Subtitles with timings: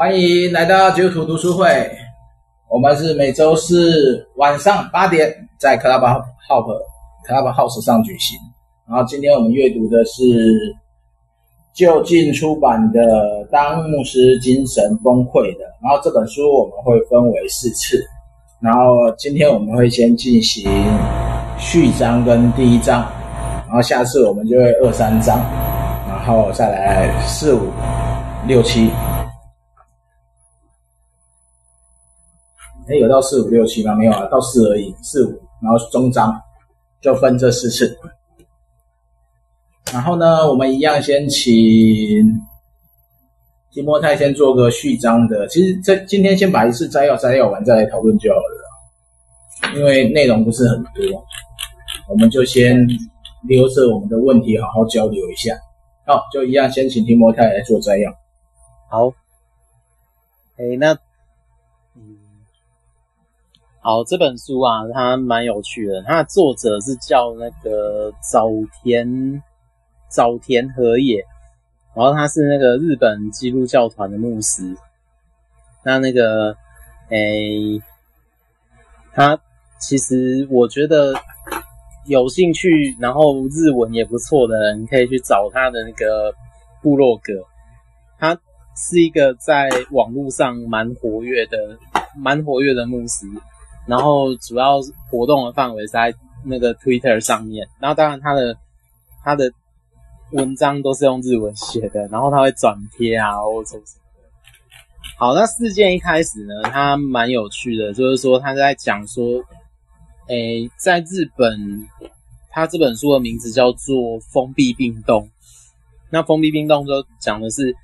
[0.00, 1.66] 欢迎来到基督徒读书会。
[2.70, 6.24] 我们是每周四晚上八点在 Clubhouse
[7.28, 8.38] Clubhouse 上举行。
[8.88, 10.74] 然后今天我们阅读的是
[11.74, 13.02] 就近出版的
[13.50, 15.64] 《当牧师精神崩溃的》。
[15.82, 18.02] 然后这本书我们会分为四次。
[18.58, 20.66] 然后今天我们会先进行
[21.58, 23.06] 序章跟第一章，
[23.66, 25.38] 然后下次我们就会二三章，
[26.08, 27.66] 然后再来四五
[28.46, 28.90] 六七。
[32.98, 33.94] 有到四五六七吗？
[33.94, 36.34] 没有啊，到四而已，四五，然后中章
[37.00, 37.96] 就分这四次。
[39.92, 41.52] 然后呢，我们一样先请
[43.72, 45.46] 提摩太先做个序章的。
[45.48, 49.76] 其实这今天先把一次摘要摘要完，再来讨论就好了。
[49.76, 51.24] 因为内容不是很多，
[52.08, 52.86] 我们就先
[53.46, 55.54] 留着我们的问题好好交流一下。
[56.06, 58.10] 好，就一样先请提摩太来做摘要。
[58.88, 59.08] 好，
[60.56, 60.96] 哎，那，
[63.82, 66.02] 好，这本书啊，它蛮有趣的。
[66.02, 68.46] 它的作者是叫那个早
[68.82, 69.42] 田
[70.08, 71.24] 早田和也。
[71.92, 74.76] 然后他是那个日本基督教团的牧师，
[75.82, 76.56] 那那个，
[77.08, 77.82] 诶，
[79.12, 79.36] 他
[79.80, 81.12] 其实我觉得
[82.06, 86.32] 有兴趣，然后日文也不错的人，可以去找他的那个
[86.80, 87.32] 部落格。
[88.20, 88.38] 他
[88.76, 91.76] 是一个在网络上蛮活跃的、
[92.16, 93.26] 蛮活跃的牧师，
[93.86, 96.14] 然后主要活动的范围是在
[96.44, 97.68] 那个 Twitter 上面。
[97.78, 98.56] 然后当然他的
[99.24, 99.52] 他的。
[100.32, 103.82] 文章都是用日文写的，然后他会转贴啊，或者什么
[104.14, 104.22] 的。
[105.18, 109.42] 好，那事件一开始呢，他蛮有趣的，就是说他在讲说，
[110.28, 111.88] 诶、在日本，
[112.48, 115.24] 他这本书的名字叫做《封闭病栋》。
[116.10, 117.74] 那封闭病栋就讲的是，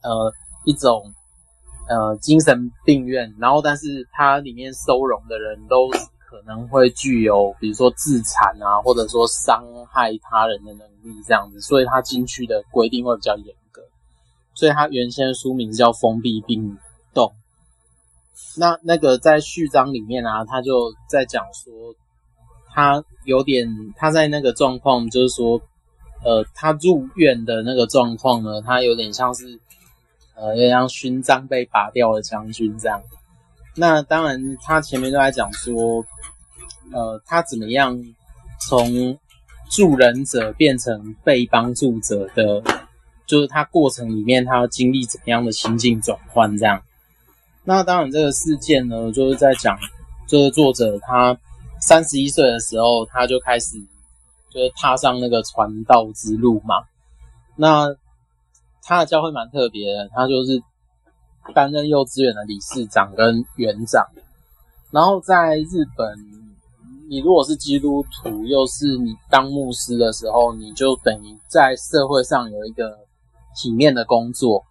[0.00, 0.32] 呃，
[0.64, 1.12] 一种
[1.88, 5.90] 呃精神病院，然后但是它里面收容的人都。
[6.30, 13.80] 可能会具有，比如说自残啊，或者说伤害他人的能力这样子，所以他进去的规定会比较严格。
[14.52, 16.76] 所以他原先的书名叫《封闭病
[17.14, 17.32] 栋》。
[18.60, 21.94] 那那个在序章里面啊，他就在讲说，
[22.74, 25.62] 他有点他在那个状况，就是说，
[26.22, 29.58] 呃，他入院的那个状况呢，他有点像是，
[30.40, 33.02] 呃，有点像勋章被拔掉的将军这样。
[33.74, 36.04] 那当然，他前面都在讲说，
[36.92, 38.00] 呃，他怎么样
[38.60, 39.18] 从
[39.70, 42.62] 助人者变成被帮助者的，
[43.26, 46.82] 就是他过程里面他要经历怎么样的心境转换这样。
[47.64, 49.78] 那当然，这个事件呢，就是在讲，
[50.26, 51.38] 这个作者他
[51.80, 53.76] 三十一岁的时候，他就开始
[54.50, 56.84] 就是踏上那个传道之路嘛。
[57.54, 57.94] 那
[58.88, 60.60] 他的教会蛮特别的，他就是。
[61.54, 64.06] 担任幼稚园的理事长跟园长，
[64.90, 66.14] 然后在日本，
[67.08, 72.98] 你如果是基督徒，又是你当牧师的时候，你就等于在社会上有一个
[73.56, 74.62] 体面的工作。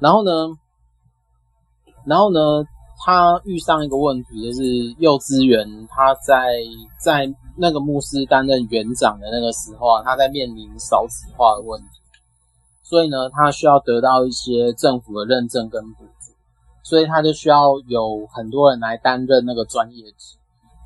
[0.00, 0.30] 然后呢，
[2.04, 2.64] 然后呢，
[3.06, 4.64] 他遇上一个问题，就是
[4.98, 6.52] 幼稚园他在
[6.98, 12.01] 在那个牧师担任园长的那个时候啊，他在面临少子化的问题。
[12.92, 16.34] 所以呢，他需要得到一些政府的认证跟补助，
[16.82, 20.36] 所以他就需要有很多人来担任那个专业职。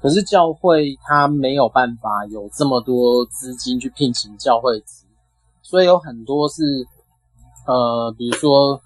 [0.01, 5.05] 可是教会他没有办法有这么多资金去聘请教会职，
[5.63, 6.63] 所以有很多是，
[7.67, 8.81] 呃，比如说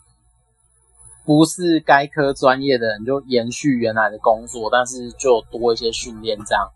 [1.27, 6.71] 不是该科专业的人就延续原来的工作，但是就多一些训练这样。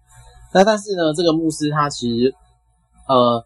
[0.53, 2.35] 那但是呢，这个牧师他其实，
[3.09, 3.43] 呃。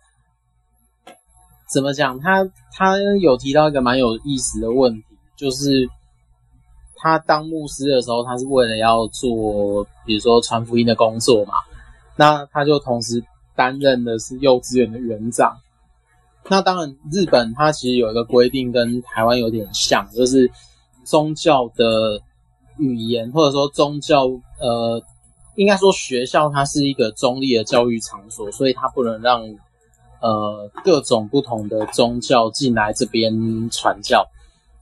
[1.71, 2.19] 怎么讲？
[2.19, 5.91] 他他有提到一个蛮有意思的问题，就是
[6.95, 11.55] 他当牧师的时候，他是为了要做，比如说传福音的工作嘛。
[12.15, 13.25] 那他就同时
[13.57, 15.59] 担任的是幼稚园的园长。
[16.49, 20.49] 那当然，日本它其实有一个规定跟台湾有点像，就是
[21.03, 22.21] 宗教的
[22.79, 24.27] 语言或者说宗教，
[24.61, 25.03] 呃，
[25.57, 29.43] 应该说学校它是一个中立的教育场所，所以它不能让。
[30.21, 34.27] 呃，各种不同的宗教进来这边传教，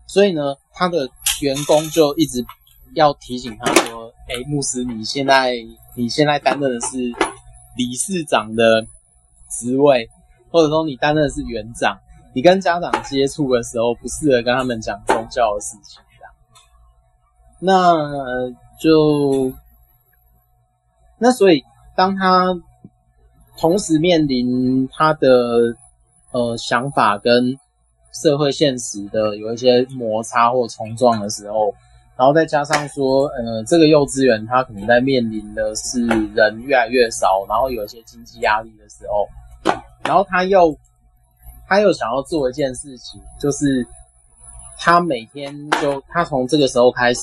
[0.06, 1.10] 所以呢，他的
[1.42, 2.42] 员工就一直
[2.94, 5.54] 要提醒他说：“哎，牧师，你现在
[5.94, 6.96] 你现在担任的是
[7.76, 8.86] 理事长的
[9.50, 10.08] 职位，
[10.50, 11.98] 或者说你担任的是园长，
[12.34, 16.32] 你跟家长接触的时候，不适合跟他们讲宗教的事情。”这样，
[17.58, 18.50] 那
[18.80, 19.52] 就
[21.18, 21.62] 那所以
[21.94, 22.58] 当他。
[23.58, 25.28] 同时面临他的
[26.32, 27.58] 呃想法跟
[28.12, 31.74] 社会现实的有一些摩擦或冲撞的时候，
[32.16, 39.28] 然后再加上说，呃，这个幼稚园他可能在面临的是人越来越少，然后有一些经济压力的时候，
[40.02, 40.76] 然后他又
[41.68, 43.86] 他又想要做一件事情，就是
[44.78, 47.20] 他每天就他从这个时候开始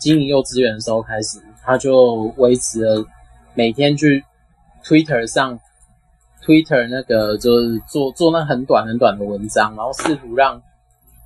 [0.00, 3.04] 经营幼稚园的时候开始，他就维持了
[3.54, 4.24] 每天去
[4.84, 5.58] Twitter 上。
[6.48, 10.62] Twitter 那个就是做做那很短很短的文章，然后试图让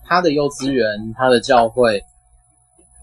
[0.04, 2.02] 他的幼稚园、他的教会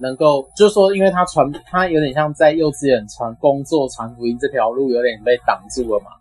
[0.01, 6.11] 能够，就是说，因为他传他有点像在幼稚园传工作传福音这条路有点被挡住了嘛，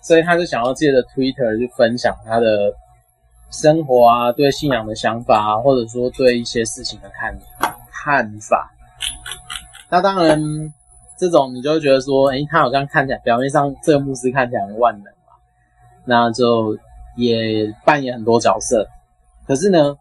[0.00, 2.72] 所以他就想要借着 Twitter 去分享他的
[3.50, 7.38] 生活啊，对信仰的想法啊，或者说对一些事情的看
[7.92, 8.72] 看法。
[9.90, 10.40] 那当然，
[11.18, 15.11] 这种你就会觉得说，诶，他好像看起来表面上这个牧师看起来很万能。
[16.04, 16.76] 那就
[17.16, 18.88] 也扮演很多角色，
[19.46, 19.96] 可是呢，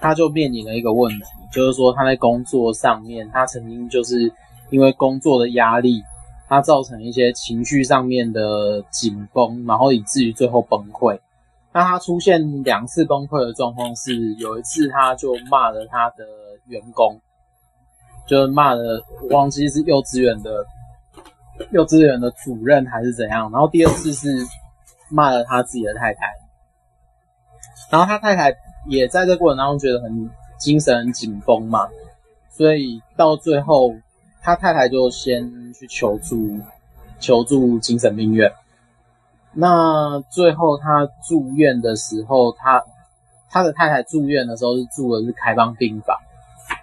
[0.00, 4.32] 他就面临了一个问题，就是说他在工作上面，他曾经就是
[4.70, 6.02] 因为工作的压力，
[6.48, 11.18] 他造成一些情绪上面的紧绷，然后以至于最后崩溃。
[11.72, 16.24] 那他出现两次崩溃的状况是，有一次他就骂了他的
[16.68, 17.20] 员工，
[18.26, 20.64] 就是骂了忘记是幼稚园的
[21.72, 24.28] 幼稚园的主任还是怎样，然后第二次是。
[25.08, 26.34] 骂了他自己的太太，
[27.90, 28.56] 然后他太太
[28.88, 31.88] 也在这过程当中觉得很精神很紧绷嘛，
[32.50, 33.94] 所以到最后
[34.42, 36.58] 他太太就先去求助
[37.20, 38.52] 求助精神病院。
[39.52, 42.84] 那最后他住院的时候，他
[43.50, 46.18] 他的太太住院的时候是住的是开放病房，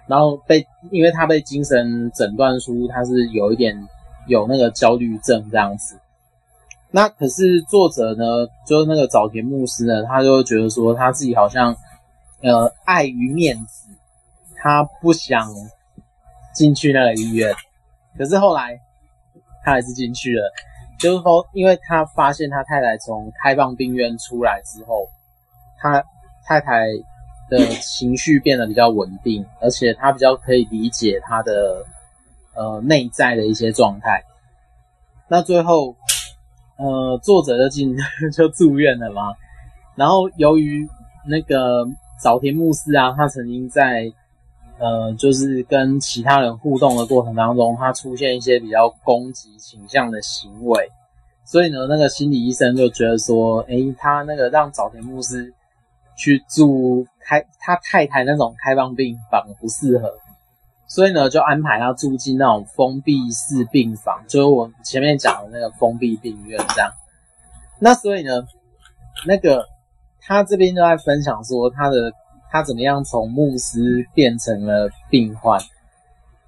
[0.06, 3.86] 然后被因为他被精神诊断出他是有一点
[4.26, 5.98] 有那个焦虑症这样子。
[6.94, 11.74] 那可是作者呢，就是那个早田牧师呢，他就会觉得说他自己好像，
[12.42, 13.88] 呃，碍于面子，
[14.58, 15.48] 他不想
[16.54, 17.54] 进去那个医院。
[18.18, 18.78] 可是后来
[19.64, 20.52] 他还是进去了，
[20.98, 25.08] 就是说，因为他发现他太太从开放病院出来之后，
[25.78, 26.04] 他
[26.44, 26.88] 太太
[27.48, 31.86] 的情绪变得比较稳定， 而且他比较可以理解他的
[32.54, 34.22] 呃内在的一些状态。
[35.26, 35.96] 那最后。
[36.76, 37.96] 呃，作者就进
[38.32, 39.34] 就住院了嘛。
[39.94, 40.88] 然后由于
[41.26, 41.86] 那个
[42.18, 44.12] 早田牧师啊，他曾经在
[44.78, 50.90] 呃，就是跟其他人互动的过程当中，他出现一些比较攻击倾向的行为，
[51.44, 55.52] 所以呢，那个心理医生就觉得说，诶，他那个让早田牧师
[56.16, 60.12] 去住开他太太那种开放病房不适合。
[60.94, 66.92] 所以呢，就安排他住进那种封闭式病房，就是我前面讲的那个封闭病院这样。
[67.78, 68.46] 那所以呢，
[69.26, 69.66] 那个
[70.20, 72.12] 他这边就在分享说他的
[72.50, 75.58] 他怎么样从牧师变成了病患，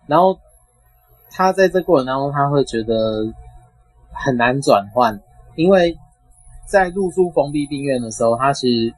[0.06, 0.38] 然后
[1.30, 3.32] 他在这过程当中他会觉得
[4.12, 5.18] 很难转换，
[5.56, 5.96] 因为
[6.66, 8.94] 在入住封闭病院的时候，他其实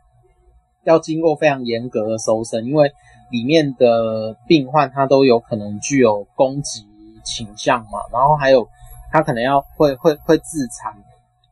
[0.82, 2.92] 要经过非常严格的搜身，因为。
[3.28, 6.86] 里面的病患他都有可能具有攻击
[7.24, 8.68] 倾向嘛，然后还有
[9.10, 10.94] 他可能要会会会自残，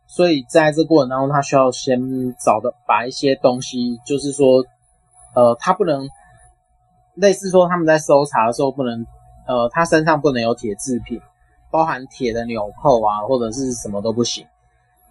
[0.07, 4.65] 所以在这过程当中，他需要先找的把一些东西，就是说，
[5.35, 6.09] 呃，他不能
[7.15, 9.05] 类似说他们在搜查的时候不能，
[9.47, 11.21] 呃，他身上不能有铁制品，
[11.71, 14.47] 包含铁的纽扣啊或者是什么都不行，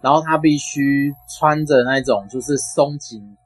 [0.00, 3.36] 然后他必须穿着那种就是松紧。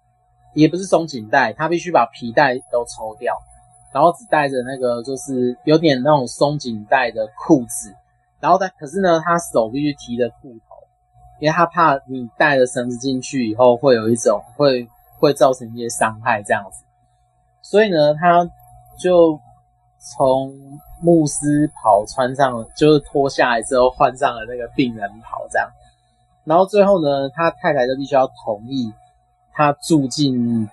[0.55, 3.35] 也不是松紧带，他必须把皮带都抽掉，
[3.93, 7.95] 然后只带着那个就是有点那种松紧带的裤子，
[8.41, 10.77] 然后他可是呢，他手必须提着裤头，
[11.39, 14.89] 因为他怕你带着绳子进去以后会有一种会
[15.19, 16.85] 会造成一些伤害这样子，
[17.63, 18.45] 所以呢，他
[18.99, 19.39] 就
[19.99, 20.55] 从
[21.01, 25.71] 牧师袍穿上，就是脱下来之后换上了那个病人袍这样，
[26.45, 28.93] 然后最后呢，他太太就必须要同意。
[29.59, 30.69] 他住进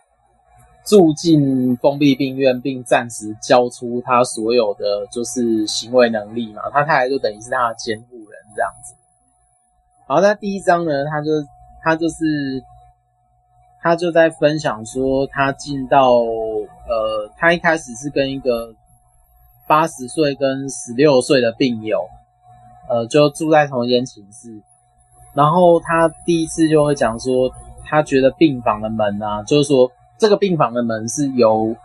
[0.86, 6.62] 住进封闭病院，并暂时交出他所有的就是行为能力嘛。
[6.72, 8.94] 他太太就等于是他的监护人这样子。
[10.08, 11.32] 然后在第一章呢，他就
[11.82, 12.64] 他就是
[13.82, 18.76] 他就在分享说，他进到呃，他一开始是跟一个
[19.66, 22.08] 八十岁跟十六岁的病友，
[22.88, 24.62] 呃，就住在同一间寝室。
[25.34, 27.52] 然后他第一次就会讲说。
[27.86, 31.76] 他觉得病房的门啊，就是说这个病房的门是由，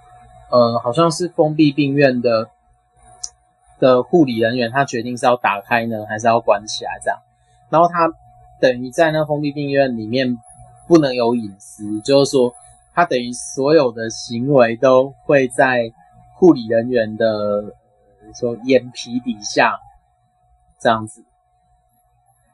[0.51, 2.49] 呃，好像是封闭病院的
[3.79, 7.19] 的护理人员，他决定是要打开呢，还是要关起来这样。
[7.69, 8.13] 然后他
[8.61, 10.37] 等于在那封闭病院里面
[10.89, 12.55] 不能有隐私，就是说
[12.93, 15.93] 他等于所有的行为都会在
[16.35, 17.75] 护理人员的
[18.35, 19.79] 说眼皮底下
[20.81, 21.25] 这样子，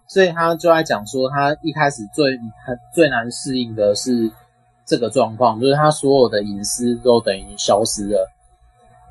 [0.07, 4.31] 所以他就在讲说，他一开始最很最难适应的是
[4.85, 8.31] 这个状况，就是他所有的隐私都等于消失了，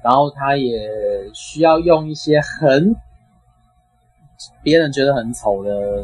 [0.03, 0.89] 然后他也
[1.33, 2.95] 需要用一些很
[4.63, 6.03] 别人觉得很丑的，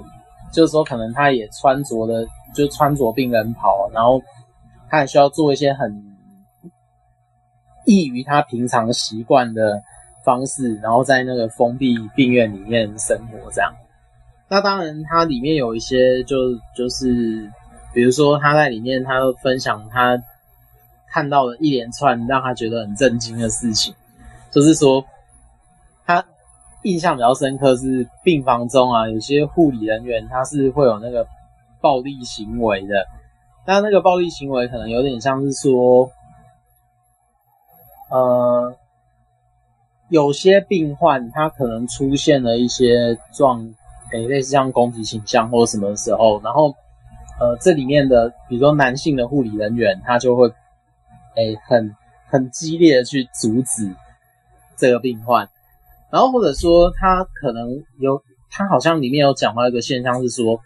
[0.52, 4.22] 就是说可能他也穿着的就穿着病人袍，然后。
[4.94, 6.04] 他也需要做一些很
[7.86, 9.82] 异于他平常习惯的
[10.26, 13.74] 方式，然后在那个封闭病院里面生活这样。
[14.54, 16.36] 那当然，他里面有一些就
[16.76, 17.50] 就是，
[17.94, 20.22] 比如说他在里面，他分享他
[21.10, 23.96] 看到的一连串让他觉得很震惊的事情，
[24.52, 25.06] 就是说
[26.06, 26.26] 他
[26.84, 31.26] 印象比较深刻是病房中啊，有些护理人员他是会有那个
[31.80, 33.08] 暴力行为的。
[33.66, 36.12] 但那个暴力行为可能有点像是说，
[38.10, 38.76] 呃，
[40.10, 43.74] 有些病患他可能出现了一些状，
[44.12, 46.76] 诶，类似像攻击倾向或者什么时候，然后，
[47.40, 50.48] 呃，这里面的比如说男性的护理人员，他就会，
[51.36, 51.96] 诶，很
[52.28, 53.96] 很激烈的去阻止
[54.78, 55.50] 这个病患，
[56.12, 60.60] 然后或者说他可能有，他好像里面有讲到一个现象是说。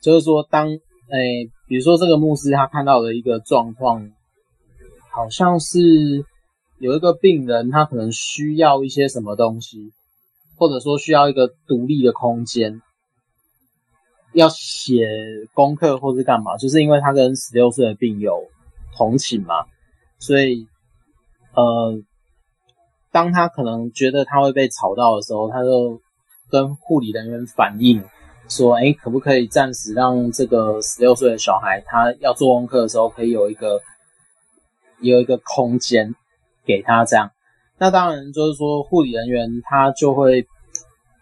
[0.00, 4.10] 就是说，当诶、比如说这个牧师他看到的一个状况，
[5.10, 5.78] 好像是
[6.78, 9.94] 有一个病人，他可能需要一些什么东西，
[10.56, 12.80] 或者说需要一个独立的空间，
[14.32, 15.06] 要写
[15.52, 18.44] 功课或是干嘛，就是因为他跟十六岁的病友
[18.96, 19.66] 同寝嘛，
[20.18, 20.66] 所以
[21.54, 21.98] 呃，
[23.12, 26.00] 当他可能觉得他会被吵到的时候，他就
[26.50, 28.04] 跟护理人员反映。
[28.46, 33.80] 说，哎，可不可以暂时让这个十六岁的小孩，他要做功课的时候，可以有一个
[35.00, 36.14] 有一个空间
[36.66, 37.30] 给他这样？
[37.78, 40.46] 那当然就是说，护理人员他就会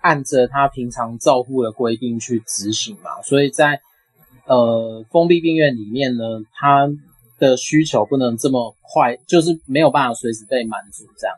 [0.00, 3.22] 按着他平常照护的规定去执行嘛。
[3.22, 3.80] 所以在
[4.46, 6.88] 呃封闭病院里面呢，他
[7.38, 11.36] 的需求不能这么快，就是没有办法随时被满足这样。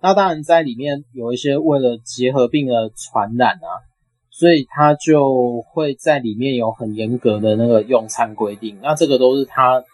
[0.00, 3.88] 那当然在里面有一些为了结核病的传染啊。
[4.32, 9.84] 所以他就会在里面有很严格的那个用餐规定，那这个都是他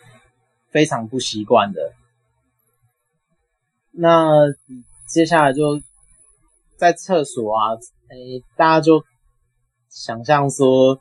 [0.71, 1.93] 非常不习惯的。
[3.97, 4.47] 那
[5.09, 5.81] 接下来就
[6.77, 7.75] 在厕所啊，
[8.11, 9.03] 诶，大家就
[9.89, 10.99] 想象说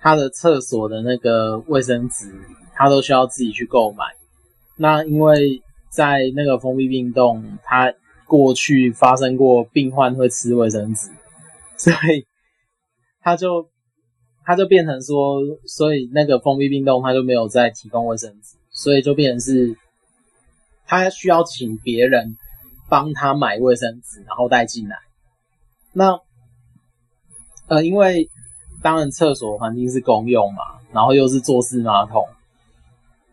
[0.00, 2.32] 他的厕所的那个卫生纸，
[2.74, 4.04] 他都需要自己去购买。
[4.76, 7.92] 那因为在那个封闭病栋，他
[8.26, 11.10] 过去发生过病患会吃卫生纸，
[11.76, 12.26] 所以。
[13.20, 13.68] 他就
[14.46, 19.76] 他就变成说，所以那个封闭病栋他就没有再提供卫生纸，所以就变成是，
[20.88, 22.36] 他需要请别人
[22.88, 24.96] 帮他买卫生纸，然后带进来。
[25.92, 26.18] 那
[27.68, 28.28] 呃，因为
[28.82, 32.26] 当然厕所环境是公用嘛，然后又是坐式马桶，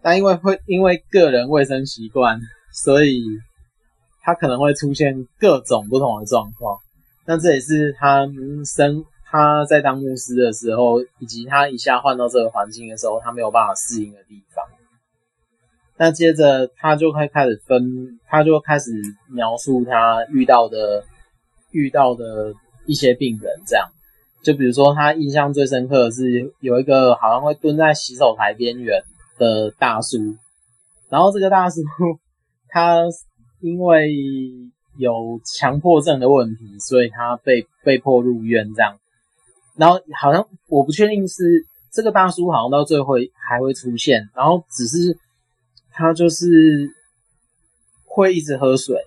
[0.04, 2.40] 但因为会因为个人卫生习惯，
[2.72, 3.24] 所以
[4.22, 6.78] 他可能会出现各种不同的状况。
[7.26, 8.28] 那这也是他
[8.66, 9.04] 生。
[9.28, 14.64] 他在当牧师的时候，以及他一下换到这个环境的时候，他没有办法适应的地方。
[15.98, 18.92] 那接着他就会开始分，他就开始
[19.30, 21.04] 描述他遇到的
[21.72, 22.54] 遇到的
[22.86, 23.88] 一些病人，这样。
[24.44, 29.02] 就比如说，他印象最深刻的是有一个好像会蹲在洗手台边缘
[29.40, 30.18] 的大叔，
[31.10, 31.82] 然后这个大叔
[32.68, 33.04] 他
[33.62, 34.14] 因为
[35.00, 38.96] 有强迫症的问题，所以他被被迫入院，这样。
[39.78, 43.16] 然后好像我不确定是这个大叔，好像到最后
[43.50, 45.18] 还会出现，然后只是
[45.96, 46.90] 他就是
[48.06, 48.98] 会一直喝水，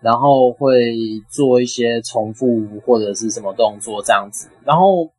[0.00, 0.94] 然后会
[1.30, 5.10] 做一些重复或者是什么动作这样子，然后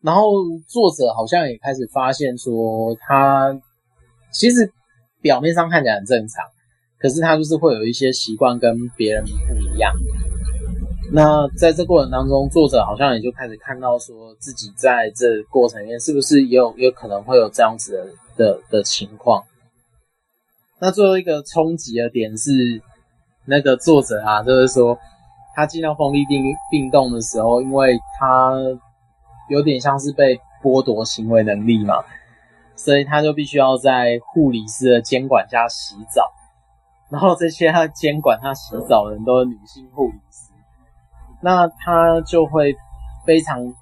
[0.00, 0.30] 然后
[0.68, 3.60] 作者好像也开始发现说，他
[4.32, 4.72] 其实
[5.20, 6.44] 表面上看起来很正常，
[6.98, 9.92] 可是他就是会有一些习惯跟别人不一样。
[11.12, 19.44] 那在这过程当中，作者好像也就开始看到说自己在这过程里面是不是也有也有可能会有这样子的的的情况。
[20.80, 22.82] 那最后一个冲击的点是，
[23.44, 24.98] 那个作者啊，就是说
[25.54, 28.54] 他进到封闭病病栋的时候，因为他
[29.50, 32.02] 有点像是被剥夺行为能力嘛，
[32.76, 36.32] 所以他就必须要在护理师的监管下洗澡，
[37.10, 40.50] 然后这些他监管他洗澡的人都是女性护理师。
[41.42, 42.74] 那他就会
[43.26, 43.74] 非常，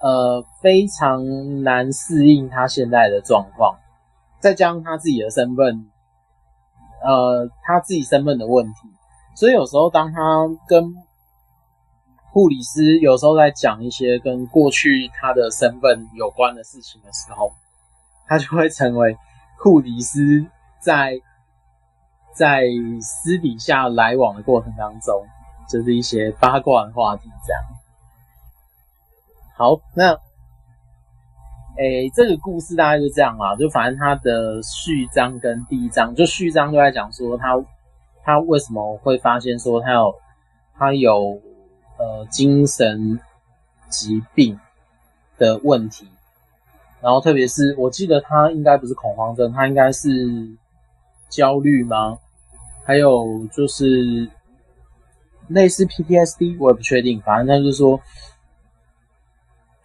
[0.00, 3.76] 呃非常难适应他现在的状况，
[4.42, 5.88] 再加上他自己的身份，
[7.02, 8.88] 呃，他自己身份的问题，
[9.36, 10.18] 所以有时候当他
[10.66, 10.92] 跟
[12.32, 17.52] 护理师有时候在讲一些跟过去他的身份有关的事情的时候，
[18.26, 19.16] 他就会成为
[19.58, 20.44] 护理师
[20.80, 21.20] 在
[22.34, 22.62] 在
[23.00, 25.24] 私底下来往的过程当中，
[25.68, 27.62] 就是一些八卦的话题这样。
[29.54, 30.18] 好，那
[31.76, 37.62] 诶、这个故事大概就这样啦，就反正他的序章跟第一章，就序章就在讲说他
[38.22, 40.14] 他为什么会发现说他有
[40.76, 41.40] 他有。
[41.98, 43.20] 呃，精神
[43.88, 44.58] 疾病
[45.38, 46.08] 的问题，
[47.00, 50.08] 然后特别是我记得他应该不是恐慌症，他应该是
[51.28, 52.18] 焦虑吗？
[52.84, 54.28] 还有就是
[55.46, 57.20] 类似 PTSD，我也不确定。
[57.20, 58.00] 反正他就说，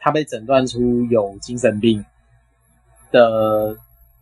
[0.07, 2.05] 他被诊断出有精神病
[3.11, 3.75] 的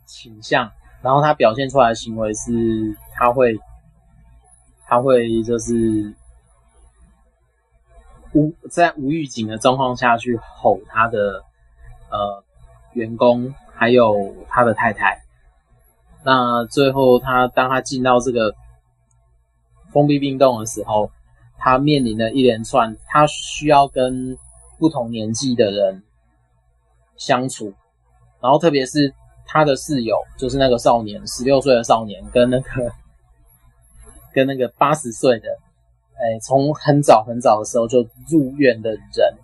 [0.08, 0.72] 倾向，
[1.04, 3.60] 然后他表现出来的行为是，他会，
[4.88, 6.16] 他会就是。
[8.34, 11.44] 无在无预警的状况下去吼他的
[12.10, 12.44] 呃
[12.92, 15.22] 员工，还有他的太太。
[16.24, 18.54] 那最后他当他进到这个
[19.94, 21.12] 封闭病栋的时候，
[21.58, 24.38] 他面临了一连串，他需要跟
[24.78, 26.04] 不同年纪的人
[27.18, 27.74] 相处，
[28.42, 29.14] 然后特别是
[29.46, 32.92] 他的室友，就是那个少年，十六岁的少年，跟那个
[34.34, 35.48] 跟那个八十岁的。
[36.18, 39.36] 哎，从很早很早的时候就入院的人，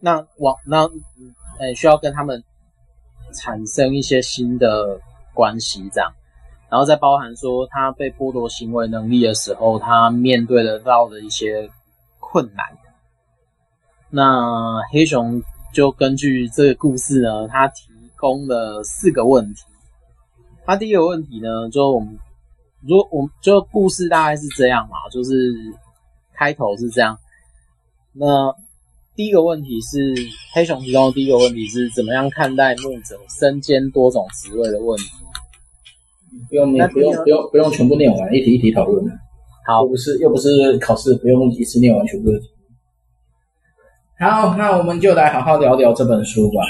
[0.00, 0.88] 那往那
[1.60, 2.42] 哎需要跟他们
[3.32, 5.00] 产生一些新的
[5.32, 6.12] 关系，这样，
[6.68, 11.70] 然后再包含说他被剥夺行为能力的时候，他面对得到的一些
[12.18, 12.66] 困难。
[14.10, 17.82] 那黑熊就根据这个故事呢，他提
[18.16, 19.62] 供了四个问题。
[20.64, 22.18] 他第一个问题呢，就我们。
[22.86, 25.52] 如果我们就故事大概是这样嘛，就是
[26.32, 27.18] 开头是这样。
[28.12, 28.54] 那
[29.16, 30.14] 第一个问题是
[30.54, 35.06] 黑熊提供的第一个问题是怎么样看待牧者身兼多种职位的问题？
[36.48, 39.04] 不用念，不用不用不用全部念完，一题一题讨论。
[39.66, 42.48] 好，又不是又不是考试，不用一次念完全部的题。
[44.20, 46.60] 好，那我们就来好好聊聊这本书吧。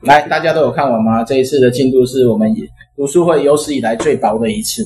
[0.00, 1.22] 来，大家都有看完吗？
[1.22, 2.52] 这一次的进度是我们
[2.96, 4.82] 读书会有史以来最薄的一次。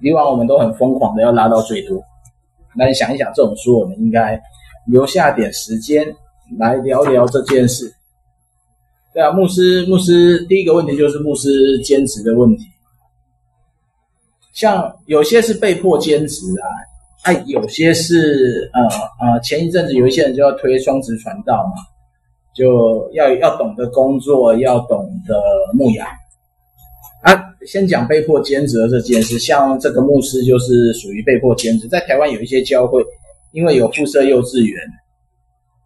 [0.00, 2.00] 以往我们都很疯狂的要拉到最多。
[2.76, 4.40] 那你想一想，这种书我们应该
[4.86, 6.06] 留下点时间
[6.56, 7.92] 来聊聊这件事。
[9.12, 12.64] 对啊，牧师，牧师，第一个问题就是牧师兼职的问题。
[14.52, 16.66] 像有些是被迫兼职啊，
[17.24, 18.80] 啊，有些是呃
[19.20, 21.82] 呃，前一阵子有一些人就要推双职传道嘛。
[22.56, 25.34] 就要要懂得工作，要懂得
[25.72, 26.06] 牧养
[27.20, 27.34] 啊。
[27.66, 31.88] 先讲被迫兼职的这件事，像这个牧师就是属于被迫兼职。
[31.88, 33.04] 在台湾有一些教会，
[33.50, 34.80] 因为有附设幼稚园，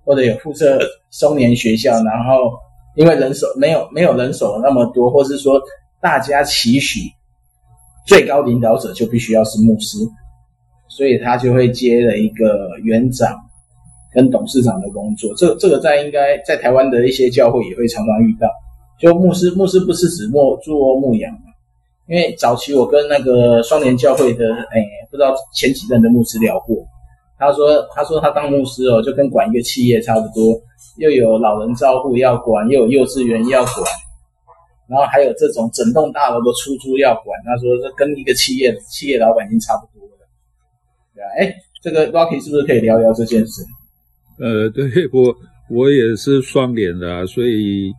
[0.05, 0.79] 或者有附设
[1.11, 2.53] 中年学校，然后
[2.97, 5.59] 因为人手没有没有人手那么多，或是说
[6.03, 7.01] 大家期许
[8.07, 9.97] 最高领导者就必须要是牧师，
[10.89, 13.37] 所以他就会接了一个园长。
[14.11, 18.49] 跟董事长的工作，这这个在应该在台湾的一些教会也会常常遇到。
[18.99, 21.53] 就牧师，牧师不是指牧做牧养嘛？
[22.09, 26.79] 因为早期我跟那个双联教会的，哎，不知道前几任的牧师聊过，
[27.39, 30.59] 他说，他说他当牧师哦，就跟管一个企业差不多，
[30.97, 33.85] 又有老人照护要管，又有幼稚园要管，
[34.89, 37.39] 然后还有这种整栋大楼的出租要管。
[37.45, 39.98] 他说这跟一个企业企业老板已经差不多。
[41.39, 43.63] 哎，这个 Rocky 是不是可以聊聊这件事？
[44.39, 45.35] 呃，对， 我
[45.71, 47.93] 我也是双脸的，所以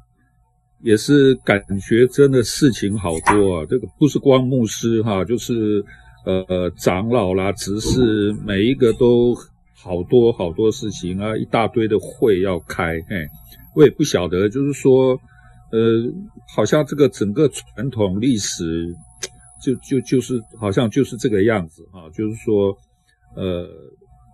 [0.83, 3.65] 也是感觉真的事情好多啊。
[3.69, 5.83] 这个不是光牧师哈，就是
[6.25, 9.33] 呃长老啦、执事，每一个都
[9.75, 12.99] 好多好多事情啊，一大堆的会要开。
[13.07, 13.27] 嘿，
[13.75, 15.13] 我也不晓得，就是说，
[15.71, 15.79] 呃，
[16.55, 18.93] 好像这个整个传统历史
[19.63, 22.75] 就就就是好像就是这个样子哈，就是说，
[23.35, 23.67] 呃。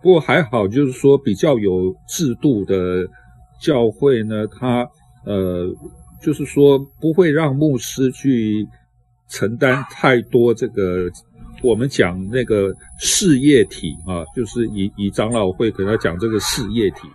[0.03, 3.07] 不过还好，就是说比较有制度的
[3.59, 4.87] 教会呢，他
[5.25, 5.67] 呃，
[6.21, 8.67] 就是说不会让牧师去
[9.27, 11.09] 承担太多这个
[11.63, 17.07] 我们讲那个事业体啊，就是以以长老会给他讲这个事业体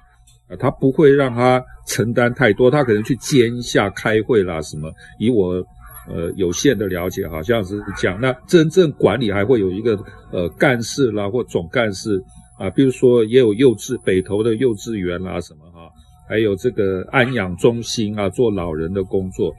[0.48, 4.92] 啊，他不会让他承担太多，他可能去兼一下开会啦什么。
[5.20, 5.64] 以我
[6.08, 9.98] 呃有限的了解，好像是讲那真正管理还会有一个
[10.32, 12.22] 呃干事啦或总干事。
[12.58, 15.90] 啊，比如说也有幼稚北投的幼稚园啦什么哈，
[16.28, 19.54] 还有这个安养中心啊，做老人的工作，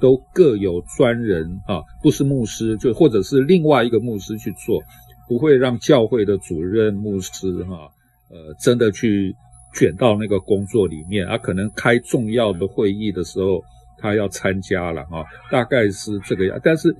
[0.00, 4.82] 都各有专人啊，不是牧师就或者是另外一个牧师去做，
[5.28, 7.90] 不会让教会的主任牧师哈，
[8.30, 9.36] 呃，真的去
[9.74, 13.62] 卷到那个工作里面，啊，可能开重要的会议的时候
[13.98, 16.94] 他要参加了哈，大概是这个样，但是。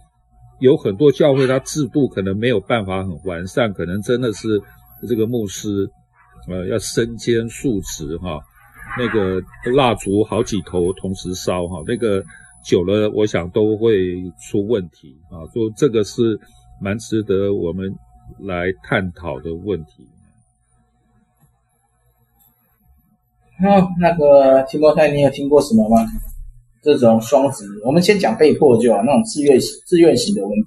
[0.58, 4.58] 有很多教会，它制度可能没有办法很完善，可能真的是
[5.06, 5.68] 这个牧师，
[6.48, 8.40] 呃，要身兼数职哈。
[8.98, 9.42] 那个
[9.76, 12.24] 蜡烛好几头同时烧哈，那个
[12.64, 14.14] 久了，我想都会
[14.48, 15.44] 出问题啊。
[15.54, 16.40] 就这个是
[16.80, 17.94] 蛮值得我们
[18.38, 20.08] 来探讨的问题。
[23.58, 26.02] 好，那个提摩太，你有听过什么吗？
[26.94, 30.66] 这种双职，我们先讲被迫就好，那种自愿型、自愿型的问题，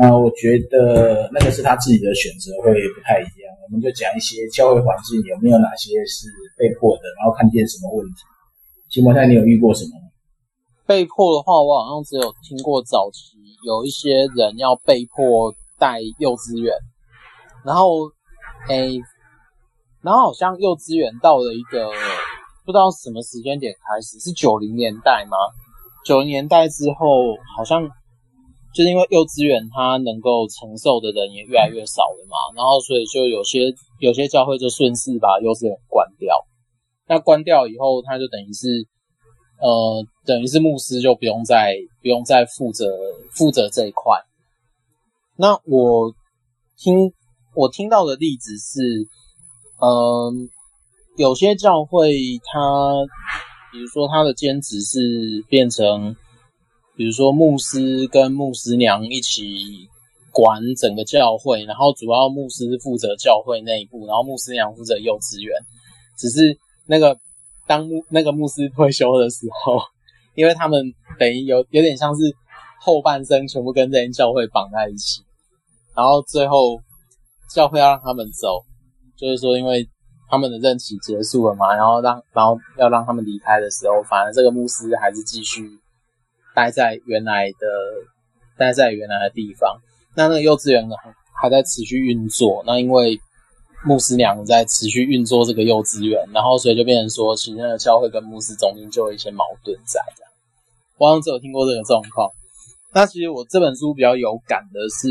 [0.00, 3.52] 啊、我觉得那个是他自己的选择，会不太一样。
[3.68, 8.14] 我们就讲一些教会环境有没有哪些是被迫的，然后看见什么问题。
[8.88, 9.90] 提摩太，你有遇过什么？
[10.86, 16.72] 被迫的话，我好像只有听过早期有一些人要被迫带幼稚园，
[17.64, 18.08] 然后，
[18.68, 18.98] 诶，
[20.02, 21.90] 然后好像幼稚园到了一个。
[22.64, 25.36] 不知道什么时间点开始，是九零年代吗？
[26.04, 27.86] 九零年代之后，好像
[28.74, 36.34] 就是因为幼稚园它能够承受的人也越来越少了嘛，然后所以就有些有些教会就顺势把幼稚园关掉。
[37.06, 38.88] 那关掉以后，他就等于是
[39.60, 42.86] 呃，等于是牧师就不用再不用再负责
[43.30, 44.18] 负责这一块。
[45.36, 46.14] 那我
[46.76, 47.12] 听
[47.54, 49.06] 我听到的例子是，
[49.80, 50.48] 嗯、
[51.16, 52.58] 有些教会，他
[53.70, 56.16] 比如说他的兼职是变成，
[56.96, 59.88] 比如说牧师跟牧师娘一起
[60.32, 65.54] 管整个教会，然后主要牧师负责教会内部，然后牧师娘负责幼稚园。
[66.18, 67.16] 只是那个
[67.68, 69.80] 当牧那个牧师退休的时候，
[70.34, 72.34] 因为他们等于有有点像是
[72.80, 75.22] 后半生全部跟这间教会绑在一起，
[75.94, 76.80] 然后最后
[77.54, 78.64] 教会要让他们走，
[79.16, 79.88] 就是说因为。
[80.34, 85.78] 他们的任期结束了嘛，然后让然后要让他们离开的时候，反而这个牧师还是继续
[86.56, 87.66] 待在原来的
[88.58, 89.78] 待在原来的地方。
[90.16, 90.96] 那那个幼稚园呢，
[91.40, 92.64] 还在持续运作。
[92.66, 93.20] 那因为
[93.86, 100.32] 牧师娘在持续运作这个幼稚园，然后所以就变成说，其实那个教会跟牧师中间就有一些矛盾在这样。
[100.98, 102.28] 我好像只有听过这个状况。
[102.92, 105.08] 那其实我这本书比较有感的是，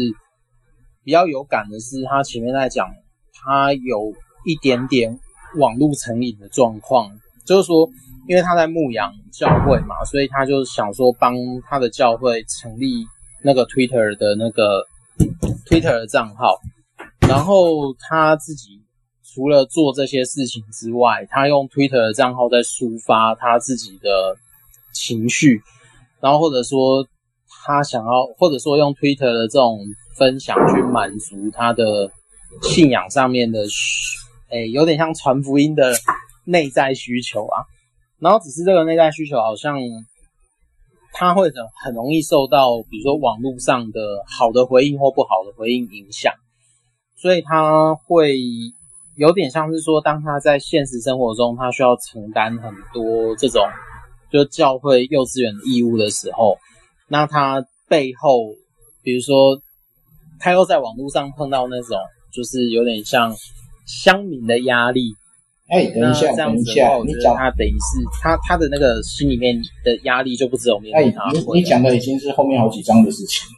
[1.06, 2.90] 比较有感的是他前面在讲，
[3.32, 4.12] 他有。
[4.46, 5.20] 一点点
[5.58, 7.12] 网络成瘾的状况，
[7.46, 7.88] 就是说，
[8.28, 11.36] 因为他在牧羊教会嘛，所以他就想说帮
[11.70, 13.06] 他的教会成立
[13.44, 14.84] 那个 Twitter 的那个
[15.68, 16.58] Twitter 的账号，
[17.28, 18.82] 然后他自己
[19.24, 24.36] 除了做这些事情之外，他用 Twitter 的账号在抒发他自己的
[24.94, 25.62] 情绪，
[26.20, 27.06] 然后或者说
[27.66, 29.80] 他想要，或者说用 Twitter 的这种
[30.18, 32.10] 分享去满足他的
[32.64, 33.60] 信仰上面的。
[34.54, 35.96] 诶，有点像传福音的
[36.46, 37.66] 内在需求啊，
[38.20, 39.80] 然后只是这个内在需求好像
[41.12, 46.32] 他会很很容易受到，比如说网络上的好的回应或不好的回应影响，
[47.16, 48.38] 所以他会
[49.16, 53.66] 有点像是说，当他在现实生活中他需要承担很多这种
[54.32, 56.60] 就教会幼稚园义务的时候，
[57.08, 58.54] 那他背后，
[59.02, 59.60] 比如说
[60.40, 61.98] 他又在网络上碰到那种，
[62.32, 63.36] 就是有点像。
[63.86, 65.14] 乡民的压力，
[65.70, 73.54] 哎，等一下，等一下，你讲他等于是他他的那个心里面的压力就不只有面对他，你你讲的已经是后面好几章的事情了。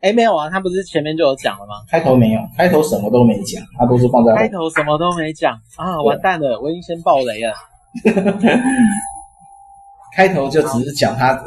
[0.00, 1.74] 哎，没有啊，他不是前面就有讲了吗？
[1.90, 7.54] 开头没有，开头什么都没讲，他都是放在开头什么都没讲啊，完蛋了，我已经先爆雷了。
[10.14, 11.38] 开头就只是讲他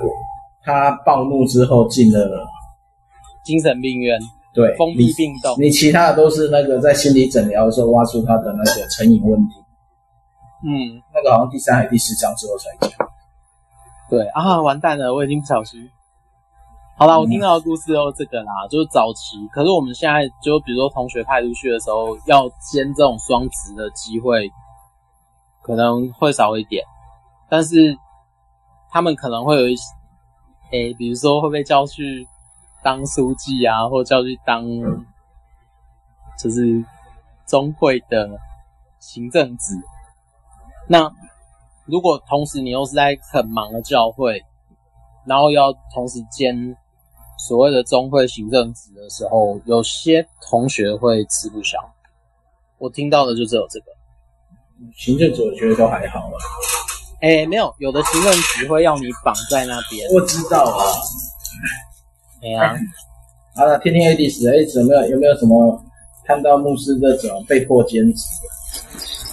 [0.63, 2.45] 他暴怒之后进了
[3.45, 4.19] 精神病院。
[4.51, 9.53] 对，封闭病栋，你其他的都是那个在心理诊疗的时候挖出他的那个成瘾问题。
[10.65, 13.07] 嗯，那个好像第三还是第四章之后才讲。
[14.09, 15.88] 对啊，完蛋了，我已经不小心。
[16.97, 19.38] 好啦，我听到的故事都是这个啦，就是早期。
[19.53, 24.49] 可是我们现在就比如说同学派出去的时候，要兼这种双职的机会
[25.62, 26.83] 可能会少一点，
[27.47, 27.95] 但是
[28.89, 29.83] 他们可能会有一些，
[30.71, 32.27] 诶，比如说会被叫去。
[32.83, 34.65] 当书记啊，或叫去当，
[36.37, 36.83] 就是
[37.45, 38.39] 中会的
[38.99, 39.75] 行政职。
[40.87, 41.11] 那
[41.85, 44.43] 如果同时你又是在很忙的教会，
[45.25, 46.75] 然后要同时兼
[47.37, 51.77] 所谓的中会行政职的时候，有些同学会吃不消。
[52.77, 53.85] 我听到的就只有这个。
[54.95, 56.37] 行政组我觉得都还好了。
[57.21, 60.07] 哎、欸，没有，有的行政职会要你绑在那边。
[60.13, 60.85] 我知道啊。
[62.41, 62.75] 哎呀、啊，
[63.56, 65.84] 好了，听听 Edis，Edis 有没有有没有什么
[66.25, 68.21] 看到牧师这种被迫兼职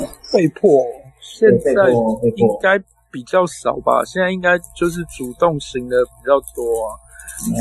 [0.00, 0.08] 的？
[0.32, 0.84] 被迫，
[1.20, 2.78] 现在应该
[3.12, 4.04] 比较少吧？
[4.04, 6.98] 现在应该就是主动型的比较多啊。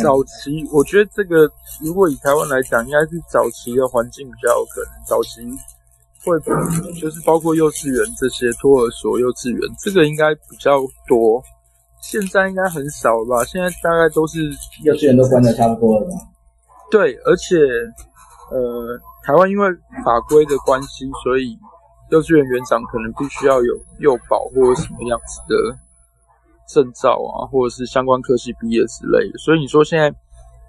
[0.01, 1.49] 早期我觉得这个，
[1.81, 4.91] 如果以台湾来讲，应该是早期的环境比较有可能。
[5.05, 5.41] 早期
[6.23, 6.39] 会
[6.99, 11.43] 就是包括幼稚园这些托儿所、幼稚园，这个应该比较多。
[12.05, 13.43] 现在应该很少吧？
[13.45, 14.39] 现在大概都是
[14.83, 16.11] 幼稚园都关得差不多了吧？
[16.91, 17.57] 对，而且
[18.51, 19.67] 呃，台湾因为
[20.03, 21.57] 法规的关系，所以
[22.11, 25.79] 幼稚园园长可能必须要有幼保或者什么样子的。
[26.67, 30.11] 证照啊，或者是相关科系毕业之类的，所以你说现在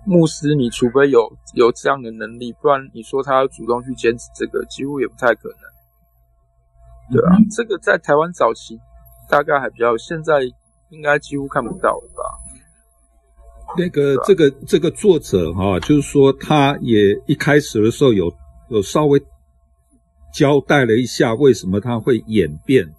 [0.05, 7.17] 牧师，你除非有有这样的能力，不然你说他要主动去兼职这个，几乎也不太可能。
[7.17, 8.79] 对啊，嗯、这个在台湾早期
[9.27, 10.41] 大概还比较，现在
[10.91, 12.23] 应该几乎看不到了吧？
[13.79, 18.33] 那个这个这个作者哈、啊，就是说他也一开始的时候有
[18.71, 19.21] 有稍微
[20.35, 22.93] 交代了一下为什么他会演变。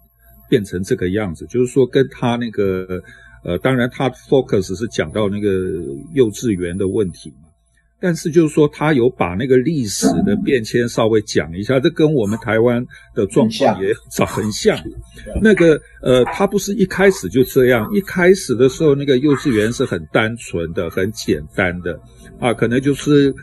[0.50, 3.02] 变成这个样子，就是说跟他那个，
[3.44, 5.50] 呃，当然他 focus 是讲到那个
[6.14, 7.47] 幼稚园的问题嘛，
[8.00, 12.84] 但是就是说他有把那个历史的变迁稍微讲一下，这跟我们台湾
[13.14, 14.78] 的状况也早很像。
[15.42, 22.00] 那个，呃，他不是一开始就这样，一开始的时候那个幼稚园是很单纯的、很简单的
[22.40, 23.34] 啊，可能就是。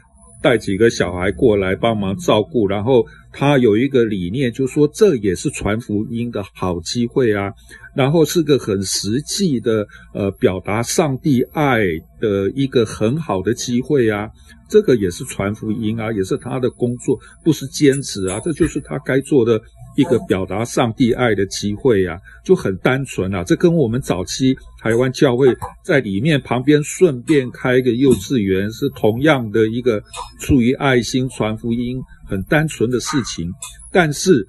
[0.41, 7.51] 带几个小孩过来帮忙照顾，然后他有一个理念，就是说这也是传福音的好机会啊，
[7.95, 11.79] 然后是个很实际的，呃，表达上帝爱
[12.19, 14.29] 的一个很好的机会啊，
[14.69, 19.59] 这个也是传福音啊，也是他的工作，不是兼职啊，这就是他该做的。
[19.97, 23.45] 一个表达上帝爱的机会、啊，就很单纯啊。
[23.45, 25.55] 这跟我们早期台湾教会
[25.85, 30.03] 在里面旁边顺便开个幼稚园是同样的一个
[30.41, 33.49] 出于爱心传福音很单纯的事情。
[33.89, 34.45] 但是，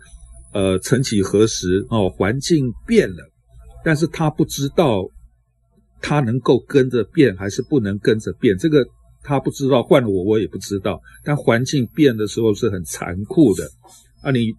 [0.53, 3.31] 呃，曾几何时哦，环境变了，
[3.87, 5.09] 但是他不知道
[6.03, 8.85] 他能够跟着变还是不能跟着变，这个
[9.23, 9.81] 他不知道。
[9.85, 11.01] 换了我，我也不知道。
[11.23, 13.63] 但环境变的时候是很残酷的
[14.25, 14.53] 啊，你。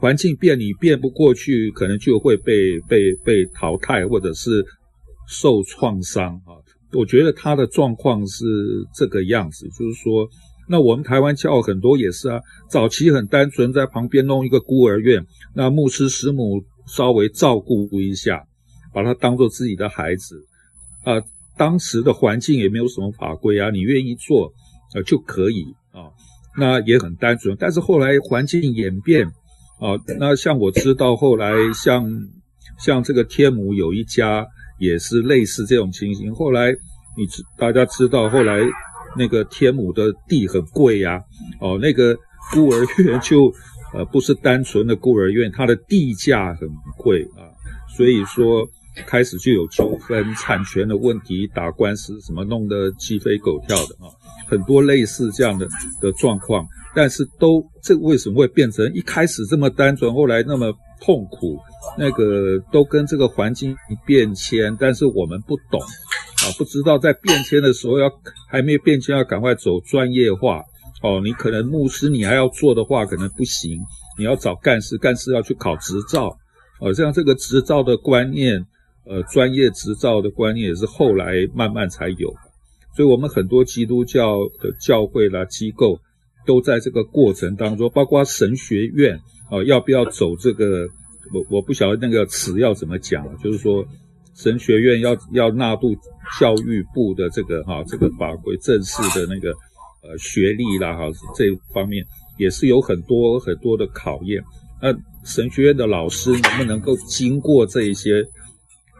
[0.00, 4.66] 环境变，你变不过去，可能就会被被被淘汰，或者是
[5.28, 6.58] 受创伤啊。
[6.92, 8.44] 我觉得他的状况是
[8.92, 10.28] 这个样子，就是说，
[10.68, 18.42] 那我们台湾教很多也是啊，早期很单纯，在旁边弄一个孤儿院，那牧师师母稍微照顾一下，
[18.92, 20.44] 把他当做自己的孩子
[21.04, 21.22] 啊。
[21.56, 24.52] 当时的环境也没有什么法规啊，你愿意做
[24.94, 26.08] 啊就可以啊，
[26.56, 27.56] 那也很单纯。
[27.60, 29.32] 但是后来环境演变。
[29.78, 32.08] 啊，那像我知道后来像
[32.78, 34.46] 像这个天母有一家
[34.78, 36.32] 也是类似这种情形。
[36.32, 36.70] 后来
[37.16, 38.60] 你知大家知道后来
[39.16, 41.20] 那个天母的地很贵呀，
[41.60, 42.16] 哦，那个
[42.52, 43.52] 孤儿院就
[43.92, 47.50] 呃不是单纯的孤儿院，它的地价很贵啊，
[47.96, 48.64] 所以说
[49.06, 54.10] 开始就有纠纷、产权的问题，打官司什么弄得鸡飞狗跳的啊，
[54.46, 55.66] 很多类似这样的
[56.00, 56.66] 的状况。
[56.94, 61.58] 但是都这为什么会变成一开始这么单纯，后来那么痛苦？
[61.98, 63.74] 那个都跟这个环境
[64.04, 68.10] 变迁，但是我们不懂啊，不知道在变迁的时候要
[68.46, 70.62] 还没变迁，要赶快走专业化
[71.02, 71.18] 哦。
[71.24, 73.80] 你可能牧师你还要做的话，可能不行，
[74.18, 76.36] 你要找干事，干事要去考执照
[76.78, 76.92] 哦。
[76.92, 78.66] 像这个执照的观念，
[79.04, 82.34] 呃，专业执照的观念也是后来慢慢才有。
[82.96, 85.98] 所以我们很多基督教的教会啦机构。
[86.44, 89.16] 都在这个过程当中，包括神学院
[89.48, 90.88] 啊，要不要走这个？
[91.32, 93.86] 我我不晓得那个词要怎么讲，就是说
[94.34, 95.94] 神学院要要纳入
[96.40, 99.50] 教育部的这个哈这个法规正式的那个
[100.02, 101.04] 呃学历啦哈，
[101.36, 102.04] 这方面
[102.38, 104.42] 也是有很多很多的考验。
[104.82, 104.92] 那
[105.24, 108.20] 神学院的老师能不能够经过这一些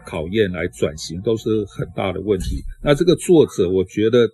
[0.07, 2.63] 考验来转型，都是很大的问题。
[2.83, 4.29] 那这个作者，我觉得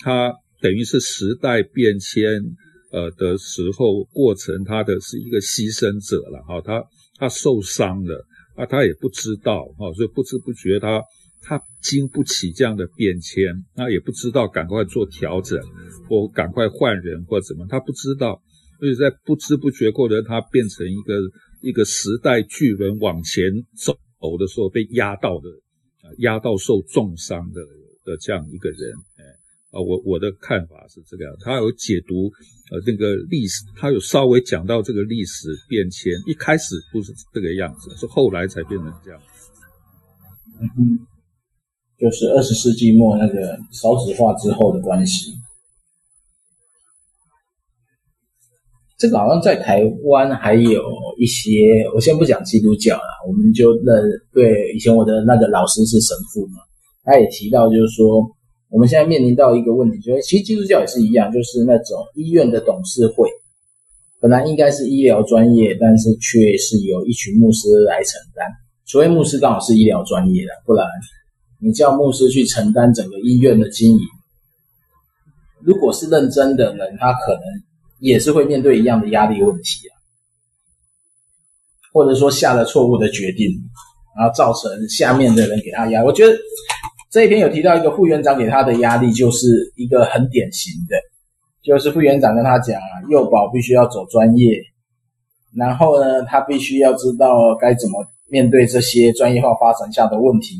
[0.00, 0.32] 他。
[0.60, 2.40] 等于是时代变迁，
[2.90, 6.82] 呃的时候过程，他的是一个牺牲者了哈，他
[7.18, 8.24] 他受伤了
[8.56, 11.02] 啊，他也不知道哈，所以不知不觉他
[11.42, 15.60] 他经不起这样的变迁，他也不知道赶快做调整
[16.08, 18.40] 或赶快换人或怎么，他不知道，
[18.80, 21.14] 所以在不知不觉过程，他变成一个
[21.60, 23.44] 一个时代巨轮往前
[23.76, 23.94] 走
[24.38, 25.48] 的时候被压到的，
[26.18, 27.60] 压到受重伤的
[28.04, 29.24] 的这样一个人，哎。
[29.74, 32.30] 啊，我我的看法是这个样，他有解读
[32.70, 39.20] 呃那个历史，他有稍微讲到这个历史变迁，一开始不是这个样子，是后来才变成这样。
[40.60, 41.02] 嗯，
[41.98, 45.32] 就是二十世纪末那个少子化之后的关系。
[48.96, 50.80] 这个好像在台湾还有
[51.18, 51.50] 一些，
[51.94, 56.60] 我先不讲基督教了，我们就认对以前我的那个老师是神父嘛，
[57.04, 58.24] 他也提到就是说。
[58.70, 63.28] 我们现在面临到一个问题，就是其实基督教也是一样，就是那种医院的董事会，
[64.20, 68.44] 本来应该是医疗专业，但是却是由一群牧师来承担。
[68.84, 70.84] 除非牧师刚好是医疗专业的，不然
[71.60, 74.02] 你叫牧师去承担整个医院的经营，
[75.62, 77.42] 如果是认真的人，他可能
[78.00, 79.93] 也是会面对一样的压力问题啊，
[81.94, 83.48] 或者说下了错误的决定，
[84.18, 86.04] 然后造成下面的人给他压。
[86.04, 86.36] 我觉得。
[87.10, 90.96] 这一篇有提到一个副院长给他的压力，就是一个很典型的，
[91.62, 94.60] 就是副院长跟他讲啊，幼保必须要走专业，
[95.54, 100.56] 然后呢，他必须要知道该怎么面对这些专业化发展下的问题，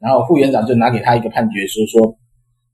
[0.00, 2.16] 然后副院长就拿给他一个判决书，说，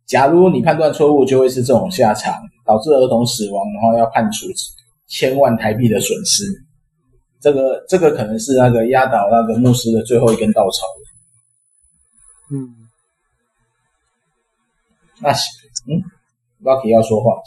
[0.07, 2.33] 假如你判断错误，就会是这种下场，
[2.64, 4.47] 导致儿童死亡，然后要判处
[5.07, 6.44] 千万台币的损失，
[7.40, 10.87] 这个这个可能是那个压倒那个牧师的最后一根稻草。
[12.51, 12.74] 嗯。
[15.20, 15.42] 那行，
[15.88, 15.98] 嗯
[16.62, 17.42] ，Lucky 要说话，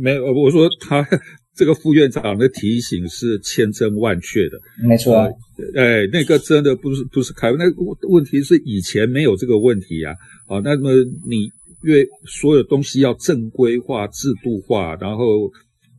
[0.00, 1.04] 没有，我说他
[1.56, 5.16] 这个副院长的提醒是千真万确的，没错。
[5.16, 5.32] 呃，
[5.74, 10.12] 哎，那个真的不是不是开玩，那个问题是以前没有这个问题呀，
[10.46, 10.92] 啊，啊，那么
[11.28, 11.50] 你
[11.82, 15.50] 越所有东西要正规化、制度化，然后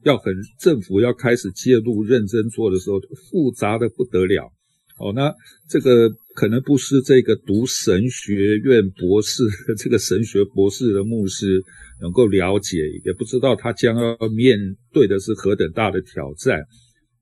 [0.03, 4.51] 要很政府要开始介入、认真做的时候，复杂的不得了。
[4.97, 5.33] 哦，那
[5.69, 9.43] 这个可能不是这个读神学院博士，
[9.77, 11.63] 这个神学博士的牧师
[12.01, 14.59] 能够了解，也不知道他将要面
[14.91, 16.59] 对的是何等大的挑战。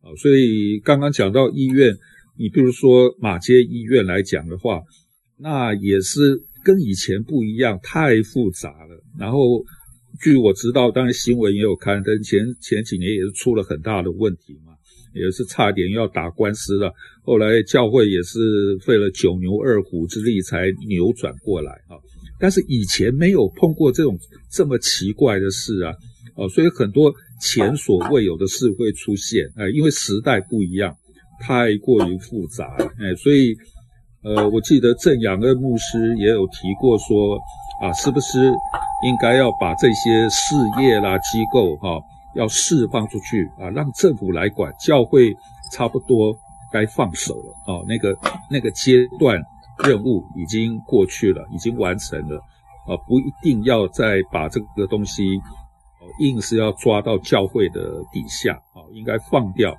[0.01, 1.95] 啊，所以刚刚讲到医院，
[2.35, 4.81] 你比如说马街医院来讲的话，
[5.37, 9.03] 那也是跟以前不一样，太复杂了。
[9.19, 9.63] 然后
[10.21, 14.73] 据我知道，当然新闻也有刊登前前几年也是出了很大的问题嘛。
[15.13, 21.97] 也是差点要打官司了，后来教会也是费了九牛二虎之力才扭转过来啊。
[22.39, 24.15] 但是以前没有碰过这种
[24.51, 25.91] 这么奇怪的事啊，
[26.36, 30.95] 哦，所以很多前所未有的事会出现，哎，因为时代不一样，
[31.41, 32.65] 太过于复杂，
[32.99, 33.56] 哎，所以
[34.23, 37.39] 呃，我记得郑养恩牧师也有提过说
[37.82, 38.51] 啊，是不是
[39.03, 42.01] 应该要把这些事业啦机构哈。
[42.33, 45.36] 要释放出去啊，让政府来管，教会
[45.71, 46.38] 差不多
[46.71, 47.81] 该放手了啊。
[47.88, 48.15] 那个
[48.47, 49.41] 那个阶段
[49.83, 52.38] 任务已经过去了，已经完成了
[52.86, 55.41] 啊，不一定要再把这个东西
[56.19, 59.71] 硬是要抓到教会的底下啊，应该放掉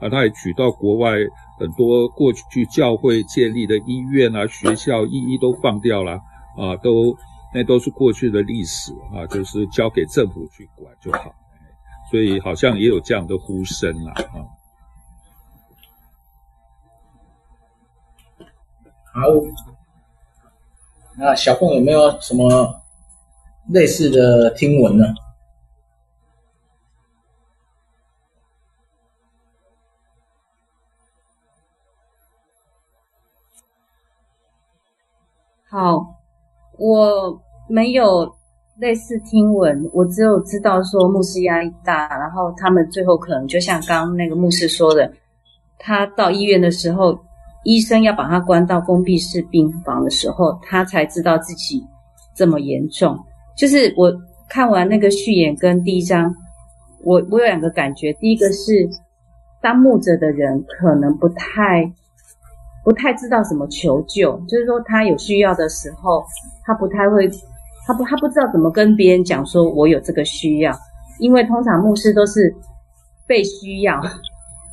[0.00, 0.08] 啊。
[0.08, 1.16] 他也举到国外
[1.58, 6.12] 很多过去教会建立的医院啊、学校，一一都放掉了
[6.56, 7.14] 啊，都
[7.56, 11.34] 那都是过去的历史啊，就是交给政府去管就好。
[12.10, 14.44] 所以好像也有这样的呼声啦，啊。
[19.14, 19.22] 好，
[21.16, 22.82] 那小凤有没有什么
[23.70, 25.06] 类似的听闻呢？
[35.70, 36.20] 好，
[36.78, 38.34] 我没有。
[38.78, 45.10] 类似听闻，我只有知道说牧师压力大，然后他们最后可能就像刚刚那个牧师说的，
[45.78, 47.18] 他到医院的时候，
[47.64, 51.82] 医生要把他关到封闭式病房的时候，他才知道自己
[52.34, 53.18] 这么严重。
[53.56, 54.12] 就是我
[54.46, 56.34] 看完那个序言跟第一章，
[57.02, 58.86] 我我有两个感觉，第一个是
[59.62, 61.90] 当牧者的人可能不太
[62.84, 66.22] 不太知道怎么求救，就是说他有需要的时候，
[66.62, 67.26] 他不太会。
[67.86, 70.76] 他不，他不知道怎么跟别人讲，说我有这个需要，
[71.20, 72.52] 因为通常牧师都是
[73.26, 74.02] 被需要。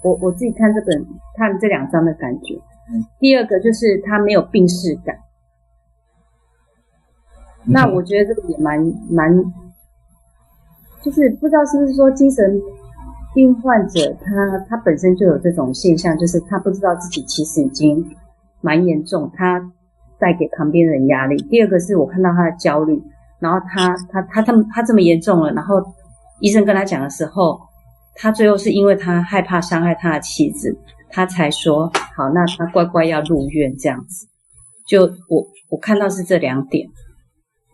[0.03, 1.05] 我我自己看这本
[1.37, 2.59] 看这两章的感觉。
[3.19, 5.15] 第二个就是他没有病逝感。
[7.65, 8.77] 那我觉得这个也蛮
[9.09, 9.31] 蛮，
[11.01, 12.59] 就是不知道是不是说精神
[13.33, 18.03] 病患者他他本身就有这种现象，就是他不知道自己其实已经
[18.59, 19.71] 蛮严重，他。
[20.23, 21.35] 带给旁边人压力。
[21.49, 22.97] 第二个是我看到他的焦虑，
[23.41, 25.75] 然后他他他这么他这么严重了，然后
[26.39, 27.59] 医生跟他讲的时候，
[28.15, 30.73] 他最后是因为他害怕伤害他的妻子，
[31.09, 34.25] 他才说好，那他乖乖要入院这样子。
[34.87, 36.87] 就我我看到是这两点，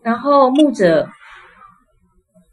[0.02, 1.08] 然后牧者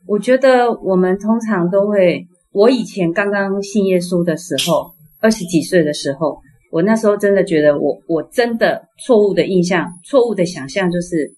[0.05, 6.39] 我觉得我们通常都会，我以前刚刚信耶稣的时候，二十几岁的时候，
[6.71, 11.33] 我那时候真的觉得我我真的错误的印象、错误的想象，就是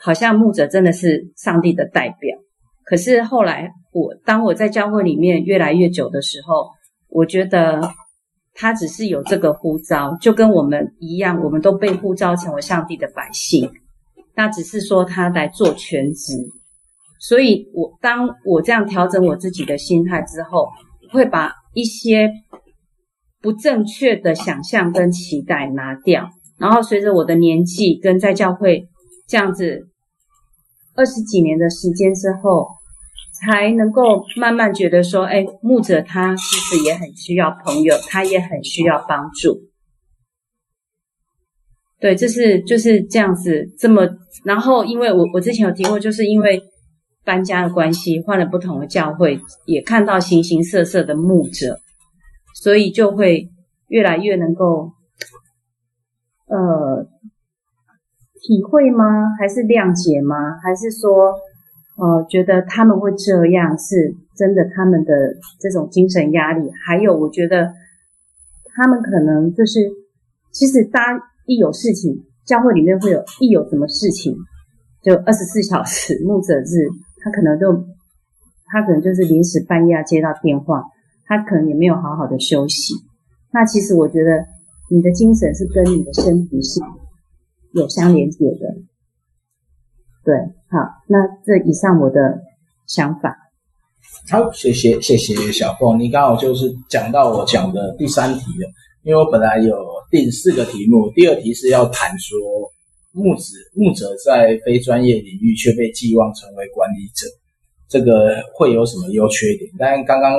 [0.00, 2.38] 好像牧者真的是上帝的代表。
[2.84, 6.68] 可是后来我当我在教会里面越来越久的时候，
[7.08, 7.80] 我觉得
[8.54, 13.70] 他只是有这个呼召，就跟我们一样，我们都被呼召成为上帝的百姓。
[14.34, 16.34] 那只是说他来做全职，
[17.18, 20.68] 所以我当我这样调整我自己的心态之后，
[21.10, 22.30] 会把一些
[23.46, 26.28] 不正确的想象跟期待拿掉，
[26.58, 28.88] 然后随着我的年纪跟在教会
[29.28, 29.86] 这样子
[30.96, 32.66] 二十几年的时间之后，
[33.40, 39.60] 才能够慢慢觉得说，哎，牧者他其实也很需要朋友，他也很需要帮助。
[42.00, 44.08] 对，这是就是这样子，这么，
[44.44, 46.60] 然后因为我我之前有提过，就是因为
[47.24, 51.78] 搬家的关系，换了不同的教会，也看到形形色色的牧者，
[52.62, 53.50] 所以就会
[53.88, 54.92] 越来越能够，
[56.48, 57.06] 呃，
[58.40, 59.04] 体会吗？
[59.38, 60.58] 还是谅解吗？
[60.62, 61.34] 还是说，
[61.96, 64.64] 呃，觉得他们会这样是真的？
[64.74, 65.12] 他们的
[65.60, 67.72] 这种精神压力，还有我觉得
[68.74, 69.80] 他们可能就是，
[70.50, 71.22] 其实大家。
[71.48, 74.34] 一有事情，教会里面会有一有什么事情，
[75.00, 76.90] 就二十四小时牧者日，
[77.22, 77.72] 他可能就
[78.66, 80.82] 他可能就是临时半夜接到电话，
[81.26, 82.94] 他可能也没有好好的休息。
[83.52, 84.46] 那其实我觉得
[84.90, 86.80] 你的精神是跟你的身体是
[87.72, 88.74] 有相连接的。
[90.24, 90.34] 对，
[90.70, 92.40] 好，那这以上我的
[92.86, 93.36] 想法。
[94.30, 98.70] 好，谢谢谢谢小凤，你刚好就是讲到我讲的第三题了，
[99.02, 99.74] 因为我本来有。
[100.08, 102.38] 第四个题目，第二题是要谈说
[103.10, 103.42] 牧者
[103.74, 107.26] 牧者在非专业领域却被寄望成为管理者，
[107.88, 109.68] 这个会有什么优缺点？
[109.80, 110.32] 但刚刚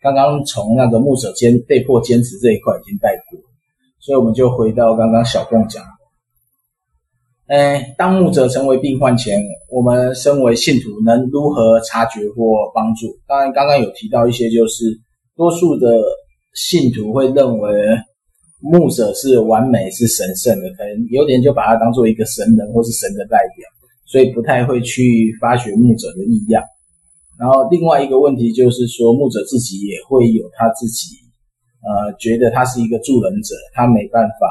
[0.00, 3.38] 刚刚从那个牧者兼被迫兼职这一块已经带过，
[4.00, 5.84] 所以我们就回到刚刚小凤讲，
[7.46, 13.06] 哎，当牧者成为病患前，我们身为信徒能如何察觉或帮助？
[13.26, 14.84] 当然，刚刚有提到一些，就是
[15.36, 15.86] 多数的
[16.54, 17.70] 信徒会认为。
[18.62, 23.66] 牧者是完美、是神圣的，可能有点就把他当做一个神人或是神的代表，
[24.04, 26.62] 所以不太会去发掘牧者的异样。
[27.40, 31.16] 然后另外一个问题就是说，牧者自己也会有他自己，
[31.80, 34.46] 呃，觉得他是一个助人者，他没办法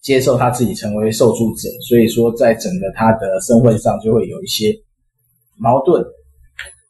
[0.00, 4.74] 接受他自己成为受助者，所以说在整个他的身份上就会有一些
[5.58, 6.02] 矛盾。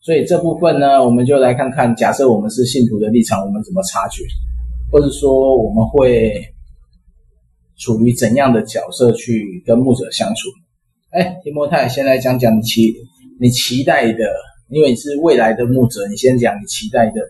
[0.01, 4.23] 所以这部分呢，我们就来看看，假设我们是信徒的立场，我们怎么察觉？
[4.93, 6.33] 或者说我们会
[7.79, 10.49] 处于怎样的角色去跟牧者相处？
[11.11, 12.93] 哎，提摩太，先来讲讲你期
[13.41, 14.25] 你期待的，
[14.73, 17.21] 因为你是未来的牧者，你先讲你期待的，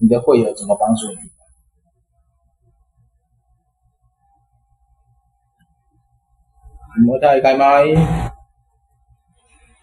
[0.00, 1.16] 你的会友怎么帮助你？
[6.94, 7.84] 提摩太开麦。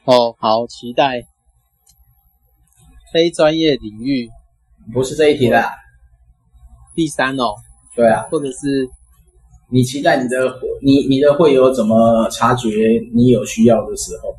[0.05, 1.27] 哦，好，期待
[3.13, 4.27] 非专业领域，
[4.91, 5.71] 不是这一题啦。
[6.95, 7.53] 第三哦，
[7.95, 8.89] 对啊，或者是
[9.69, 12.69] 你期待你的你你的会友怎么察觉
[13.13, 14.35] 你有需要的时候？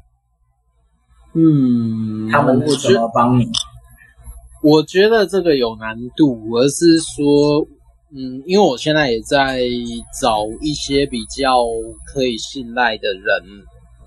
[1.34, 3.46] 嗯，他们会怎么帮你？
[4.62, 7.66] 我觉得这个有难度，而是说，
[8.14, 9.60] 嗯，因为我现在也在
[10.20, 11.58] 找一些比较
[12.06, 13.44] 可以信赖的人，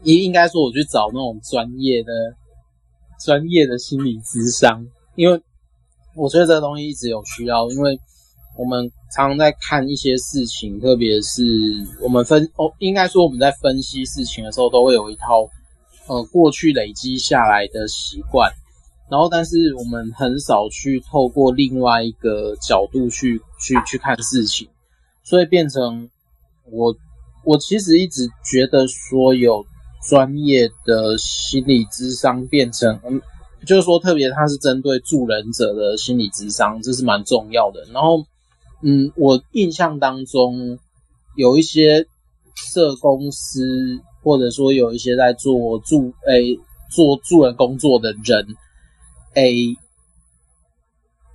[0.03, 2.11] 应应该说我去找那种专业的
[3.23, 5.41] 专业的心理咨商，因为
[6.15, 7.99] 我觉得这个东西一直有需要，因为。
[8.59, 11.43] 我们常常在看一些事情，特别是
[12.01, 15.47] 我们分哦，应该说我们在分析事情的时候，都会有一套
[16.07, 18.51] 呃过去累积下来的习惯，
[19.09, 24.67] 然后但是我们很少去透过另外一个角度去去去看事情，
[25.23, 26.09] 所以变成
[26.71, 26.95] 我
[27.43, 29.65] 我其实一直觉得说有
[30.09, 33.21] 专业的心理咨商变成嗯，
[33.65, 38.25] 就是说特别它是针对助人者的心理咨商，这是蛮重要的，然后。
[38.83, 40.77] 嗯，我印象当中
[41.35, 42.05] 有一些
[42.53, 46.59] 社公司，或者说有一些在做助诶、
[46.89, 48.45] 做助人工作的人，
[49.35, 49.77] 诶、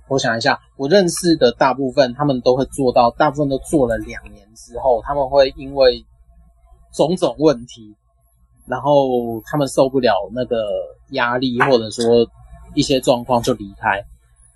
[0.07, 6.05] 我想一下，我认识的大部分他们都会做到，大部分都做了两年之后，他们会因为
[6.93, 7.95] 种种问题，
[8.67, 10.63] 然后他们受不了那个
[11.13, 12.27] 压力，或者说
[12.75, 14.05] 一些状况就离开。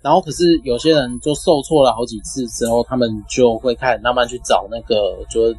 [0.00, 5.52] 然后，可是有些人就受挫了好几次之后，他们就会开始慢慢去找那个，就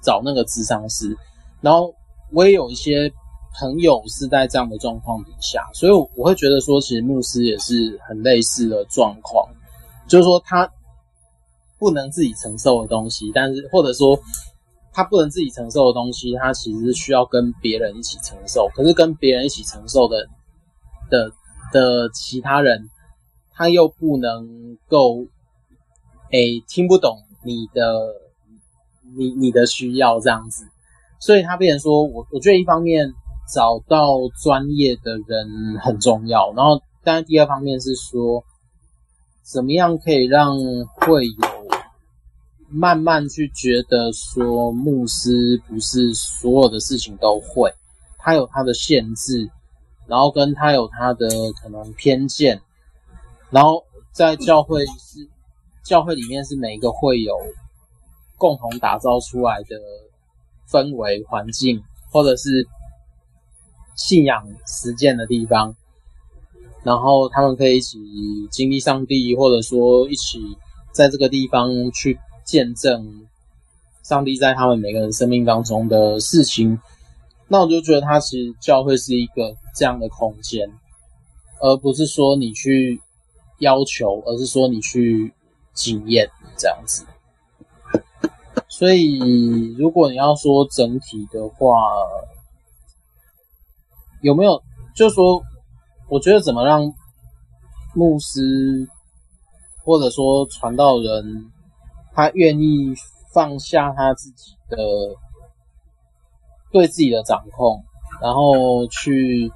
[0.00, 1.16] 找那个智商师。
[1.60, 1.92] 然后
[2.32, 3.12] 我也有一些
[3.60, 9.46] 朋友是在这样的状况底下，所以我会觉得说，其实牧师也是很类似的状况，
[10.08, 10.70] 就是说他
[11.78, 14.18] 不能自己承受的东西，但是或者说
[14.92, 18.68] 他不能自己承受的东西，他其实需要跟别人一起承受。
[18.74, 20.26] 可是跟别人一起承受的
[21.10, 21.30] 的
[21.72, 22.88] 的其他人，
[23.52, 25.26] 他又不能够，
[26.30, 28.14] 诶，听不懂你的
[29.16, 30.66] 你你的需要这样子。
[31.24, 33.14] 所以他变成说，我我觉得一方面
[33.54, 38.42] 找到专业的人很重要，然后当然第二方面是说，
[39.44, 40.58] 怎么样可以让
[40.96, 41.32] 会有
[42.68, 47.72] 慢慢去觉得说，牧师不是所有的事情都会，
[48.18, 49.48] 他有他的限制，
[50.08, 51.28] 然后跟他有他的
[51.62, 52.60] 可能偏见，
[53.50, 55.28] 然后在教会是
[55.84, 57.36] 教会里面是每一个会有
[58.36, 59.76] 共同打造出来的。
[60.72, 62.66] 氛围、环境，或者是
[63.94, 65.76] 信仰实践的地方，
[66.82, 67.98] 然后他们可以一起
[68.50, 70.40] 经历上帝，或者说一起
[70.92, 73.26] 在这个地方去见证
[74.02, 76.80] 上帝在他们每个人生命当中的事情。
[77.48, 80.66] 那我就觉得，他其实教会是一个这样的空间，
[81.60, 83.00] 而不是说你去
[83.58, 85.34] 要求，而是说你去
[85.74, 87.04] 经验这样子。
[88.72, 89.18] 所以，
[89.76, 91.76] 如果你要说整体的话，
[94.22, 94.62] 有没有？
[94.96, 95.42] 就说，
[96.08, 96.90] 我觉得怎么让
[97.94, 98.88] 牧师
[99.84, 101.52] 或者说传道人，
[102.14, 102.94] 他愿意
[103.34, 104.78] 放下他自己的
[106.72, 107.84] 对自己的掌控，
[108.22, 109.52] 然后去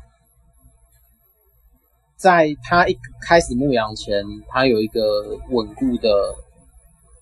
[2.16, 5.00] 在他一开始牧养前，他有一个
[5.48, 6.34] 稳固的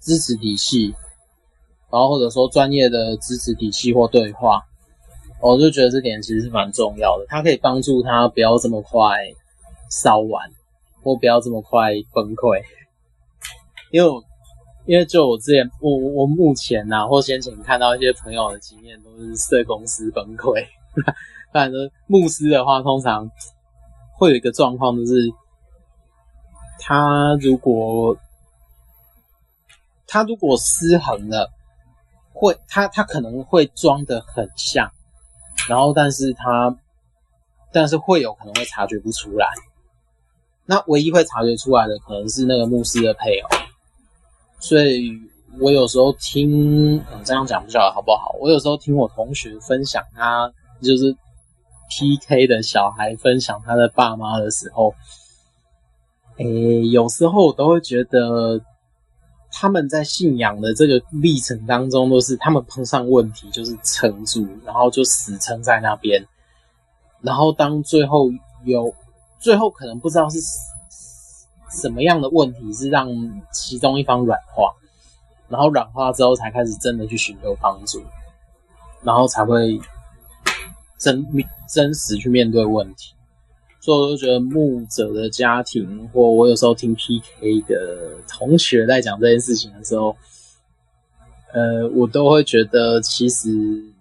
[0.00, 0.96] 支持体系。
[1.94, 4.64] 然后或者说专业的支持体系或对话，
[5.40, 7.24] 我就觉得这点其实是蛮重要的。
[7.28, 9.16] 它可以帮助他不要这么快
[9.88, 10.50] 烧完，
[11.04, 12.60] 或不要这么快崩溃。
[13.92, 14.10] 因为，
[14.86, 20.66] 因为就我之前，我我目前呐、啊，或先前看到一些朋友的经验，都是社公司崩溃。
[21.54, 21.72] 当然，
[22.08, 23.30] 牧师的话，通常
[24.18, 25.30] 会有一个状况，就是
[26.80, 28.16] 他如果
[30.08, 31.52] 他如果失衡了。
[32.34, 34.90] 会，他他可能会装的很像，
[35.68, 36.76] 然后但是他，
[37.72, 39.46] 但是会有可能会察觉不出来。
[40.66, 43.48] 那唯一会察觉出来的，可能是那个牧师的配偶。
[44.58, 45.12] 所以
[45.60, 48.34] 我有时候听，嗯，这样讲不晓得好不好？
[48.40, 51.16] 我有时候听我同学分享他就是
[51.88, 54.94] PK 的小孩分享他的爸妈的时候，
[56.38, 58.60] 诶，有时候我都会觉得。
[59.56, 66.26] 他们在信仰的这个历程当中，都是他们碰上问题就是撑住，然后就死撑在那边。
[67.20, 68.28] 然后当最后
[68.64, 68.92] 有
[69.38, 70.40] 最后可能不知道是
[71.70, 73.08] 什么样的问题，是让
[73.52, 74.74] 其中一方软化，
[75.48, 78.02] 然后软化之后才开始真的去寻求帮助，
[79.02, 79.80] 然后才会
[80.98, 81.24] 真
[81.68, 83.13] 真实去面对问题。
[83.84, 90.16] 所以我就觉得牧者的家庭，或我有时候听 PK 的同学在讲这件事情的时候，
[91.52, 93.92] 呃，我都会觉得其实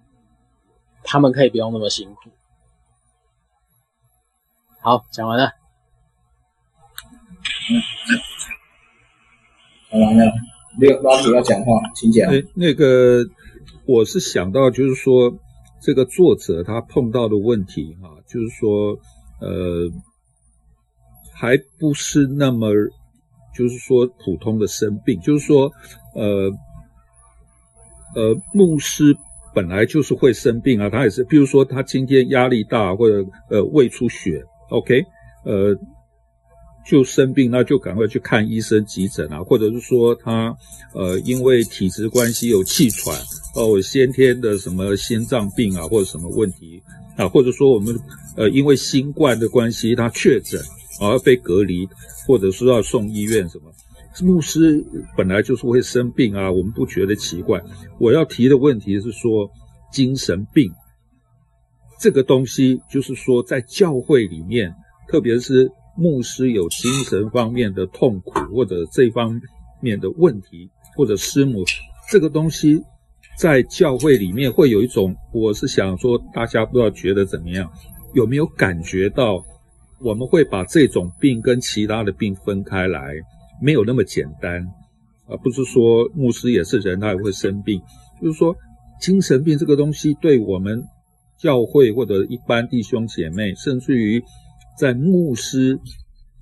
[1.03, 2.29] 他们可以不用那么辛苦。
[4.79, 5.51] 好，讲完了。
[7.69, 7.75] 嗯，
[9.91, 10.31] 讲完了。
[10.79, 12.31] 那个老主要讲话，请讲。
[12.31, 13.25] 欸，那个
[13.85, 15.37] 我是想到，就是说
[15.81, 18.97] 这个作者他碰到的问题哈，就是说。
[19.43, 19.91] 呃，
[21.33, 22.69] 还不是那么，
[23.53, 25.69] 就是说普通的生病，就是说，
[26.15, 26.49] 呃，
[28.15, 29.17] 呃，牧师
[29.53, 35.03] 本来就是会生病啊，他也是，比如说他今天压力大或者呃胃出血，OK，
[35.43, 35.75] 呃，
[36.85, 40.55] 就生病，那就赶快去看医生急诊啊，或者是说他
[40.93, 43.13] 呃因为体质关系有气喘，
[43.55, 46.81] 哦，先天的什么心脏病啊或者什么问题。
[47.15, 47.95] 啊，或者说我们
[48.35, 50.59] 呃，因为新冠的关系，他确诊
[51.01, 51.87] 而被隔离，
[52.27, 53.73] 或者说要送医院什么，
[54.21, 54.83] 牧师
[55.15, 57.61] 本来就是会生病啊，我们不觉得奇怪。
[57.99, 59.49] 我要提的问题是说，
[59.91, 60.71] 精神病
[61.99, 64.73] 这个东西，就是说在教会里面，
[65.07, 69.41] 特别是牧师有精神方面的痛苦或者这方
[69.81, 71.63] 面的问题，或者师母
[72.11, 72.83] 这个东西。
[73.35, 77.67] 在教会里面会有一种，我是想说，大家不知道觉得怎么样？
[78.13, 79.43] 有没有感觉到，
[79.99, 83.13] 我们会把这种病跟其他的病分开来，
[83.61, 84.65] 没有那么简单，
[85.27, 87.81] 而不是说牧师也是人，他也会生病。
[88.21, 88.55] 就是说，
[89.01, 90.83] 精神病这个东西对我们
[91.39, 94.23] 教会或者一般弟兄姐妹，甚至于
[94.79, 95.77] 在牧师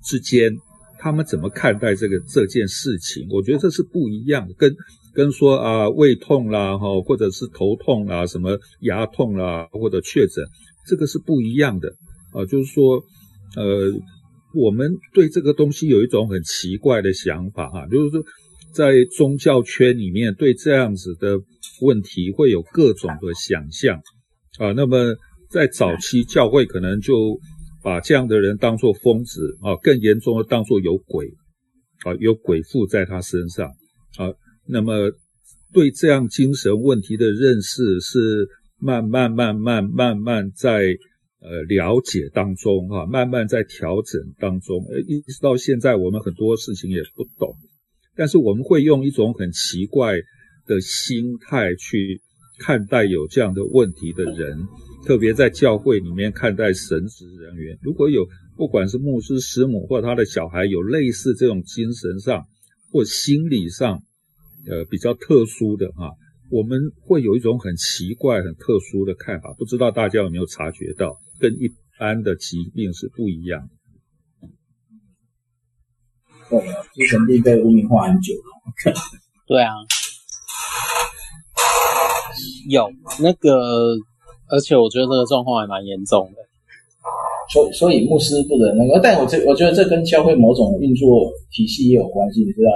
[0.04, 0.52] 之间，
[0.98, 3.26] 他们怎么看待这个这件事情？
[3.30, 4.74] 我觉得这是不一样的，跟
[5.14, 10.44] 跟说啊胃痛啦哈，或者是头痛啦，什么牙痛啦，或者确诊，
[10.86, 11.88] 这个是不一样的
[12.32, 12.44] 啊。
[12.46, 13.02] 就是说，
[13.56, 13.92] 呃，
[14.54, 18.22] 我们对这个东西有一种很奇怪的想法哈，就是说。
[18.74, 21.38] 在宗教圈里面，对这样子的
[21.82, 24.00] 问题会有各种的想象
[24.58, 24.72] 啊。
[24.72, 25.14] 那么
[25.50, 27.38] 在早期，教会可能就
[27.82, 31.26] 把这样的人当作疯子啊，更严重的当作有鬼
[32.06, 33.68] 啊，有鬼附在他身上
[34.16, 34.32] 啊。
[34.66, 35.12] 那么
[35.74, 38.48] 对这样精神问题的认识是
[38.82, 40.96] 慢慢、慢慢、慢慢在
[41.40, 47.54] 呃了解当中啊，慢慢在调整当中，呃，一直到现在，我们很多事情也不懂。
[48.16, 50.14] 但是我们会用一种很奇怪
[50.66, 52.20] 的心态去
[52.58, 54.66] 看待有这样的问题的人，
[55.06, 57.78] 特别在教会里面看待神职人员。
[57.82, 58.26] 如果有
[58.56, 62.44] 不管是牧师、师母或他的小孩有类似这种精神上
[62.90, 64.02] 或心理上，
[64.66, 66.10] 呃，比较特殊的哈，
[66.52, 69.54] 我们会有一种很奇怪、很特殊的看法。
[69.56, 73.70] 不知道大家有没有察觉到，跟一般的疾病是不一样。
[76.92, 78.92] 精神病被污名化很久了。
[79.46, 79.72] 对啊，
[82.68, 82.90] 有
[83.20, 83.96] 那个，
[84.50, 86.42] 而且我觉得这个状况还蛮严重的。
[87.50, 92.70] 所以，所以牧师不能那个，但我这我觉得这跟教会某种运作体系也有关系，你知道？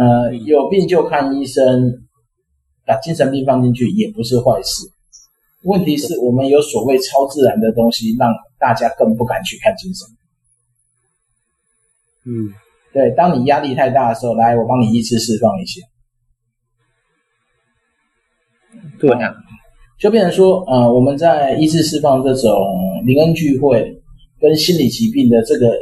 [0.00, 2.05] 呃，有病就看医生，
[2.86, 4.86] 把精神病放进去也不是坏事。
[5.64, 10.08] 问题是我们有所谓超自然的东西，让大家更不敢去看精神。
[12.24, 12.54] 嗯。
[12.92, 15.82] 对，当你压力太大的时候，来，我帮你依次释放一些。
[18.98, 19.34] 对啊，
[20.00, 22.50] 就变成说，呃，我们在依次释放这种
[23.04, 24.00] 灵恩聚会
[24.40, 25.76] 跟心理疾病的这个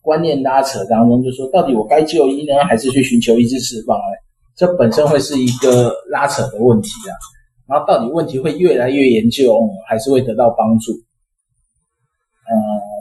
[0.00, 4.27] 观念拉扯当中，就说到底我该就医呢，还是去寻求依次释放呢？
[4.58, 7.14] 这本身会是一个拉扯的问题啊。
[7.68, 10.92] 然后到底问题会越来越严重，还是会得到帮助？
[12.48, 12.54] 呃，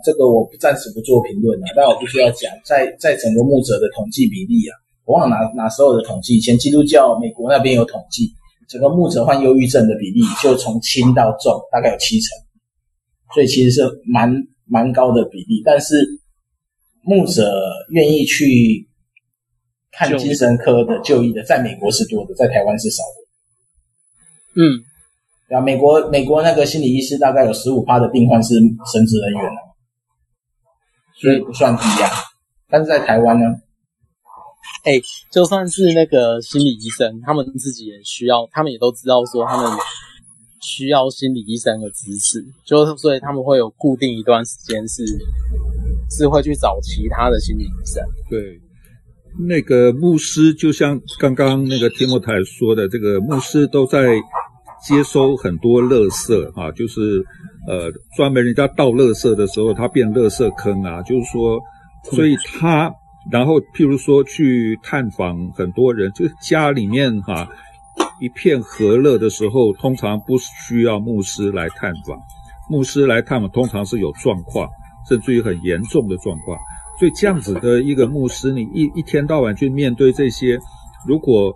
[0.03, 8.29] 这个我不暂时不做评论了，但我必须要讲，在在整个牧者的统计比例啊，我忘了哪哪时候的统计，以前基督教美国那边有统计，
[8.67, 12.37] 整个牧者患忧郁症的比例就从轻到重大概有七成，
[13.33, 14.29] 所以其实是蛮
[14.65, 15.61] 蛮高的比例。
[15.63, 15.95] 但是
[17.03, 17.49] 牧者
[17.91, 18.85] 愿意去
[19.91, 24.61] 看精神科的就医的，在美国是多的，在台湾是少的。
[24.61, 24.83] 嗯。
[25.49, 29.51] 啊，美国美国那个心理医师大概有十五趴的病患是神职人员，
[31.21, 32.09] 所以不算低啊。
[32.67, 33.45] 但是在台湾呢，
[34.83, 39.71] 哎、欸，就算是那个心理医生，他们自己也需要，他们也都知道说他们
[40.61, 45.05] 需要心理医生的支持，就所以他们会有固定一段时间是
[46.11, 48.03] 是会去找其他的心理医生。
[48.29, 48.59] 对，
[49.45, 54.17] 那个牧师就像刚刚那个提莫太说的，这个牧师都在。
[54.79, 57.25] 接收很多垃圾啊，就是
[57.67, 61.01] 呃，专门人家倒垃圾的时候，他变垃圾坑啊。
[61.01, 61.59] 就是说，
[62.03, 62.93] 所以他
[63.31, 67.49] 然后譬如说去探访很多人，就是家里面哈、
[68.21, 72.15] 一片和乐的时候，通常不需要牧师来探访。
[72.69, 74.69] 牧师来探访通常是有状况，
[75.09, 76.55] 甚至于很严重的状况。
[76.99, 80.59] 所以这样子的一个牧师，你一一天到晚去面对这些，
[81.07, 81.55] 如果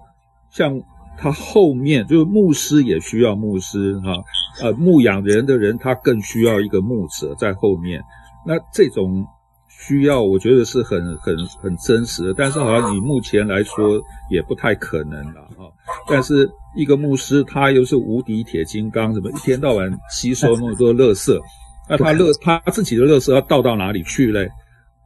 [0.49, 0.81] 像。
[1.17, 4.23] 他后面就是牧师也需要牧师哈、啊，
[4.59, 8.01] 呃，牧养人的人他更需要一个牧者在后面。
[8.43, 9.23] 那这种
[9.69, 15.69] 需要，我觉得是很很很真实的，但是好像以目前来说也不太可能了啊。
[16.07, 21.39] 但是一个牧师他又是无敌铁金刚，怎么一天到晚吸收那么多垃圾？
[21.87, 24.49] 那他乐他自己的乐色要倒到哪里去嘞？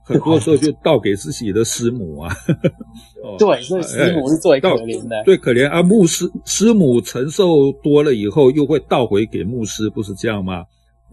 [0.05, 2.31] 很多时候就倒给自己的师母啊，
[3.39, 5.81] 对，所以师母是最可怜的，最可怜啊。
[5.81, 10.63] 牧师师母承受多了以后，又会倒回给牧师，不是这样吗？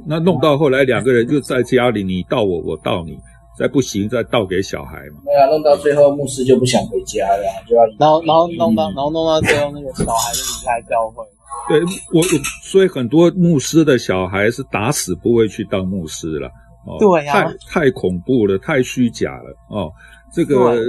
[0.07, 3.17] 那弄到后来两个人就在家里，你倒我，我倒你，
[3.59, 5.23] 再不行再倒给小孩嘛。
[5.25, 11.25] 对啊，弄到最后牧师就不想回家了，就要然后然后弄到然后弄到最后那个小孩就离开教会。
[11.69, 11.81] 对，
[12.13, 12.23] 我
[12.63, 16.51] 所以很多牧师的小孩是打死不会去当牧师了。
[16.87, 19.93] 哦，对呀、啊，太太恐怖了，太虚假了哦。
[20.33, 20.81] 这个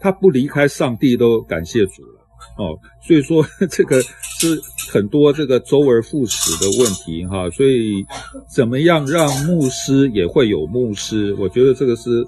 [0.00, 2.20] 他不离开上帝都感谢主了
[2.58, 2.78] 哦。
[3.02, 4.60] 所以说 这个是
[4.92, 7.50] 很多这个周而复始的问题哈。
[7.50, 8.04] 所以
[8.48, 11.34] 怎么样让牧师也会有牧师？
[11.34, 12.24] 我觉得这个是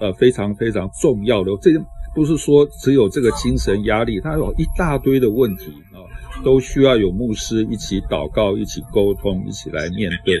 [0.00, 1.50] 呃非常非常重要的。
[1.60, 1.70] 这
[2.14, 6.02] 不是说只有这个精神压力，它有一大堆的问题啊。
[6.42, 10.34] 都需要有牧师一起祷告、一起沟通、一起来面对，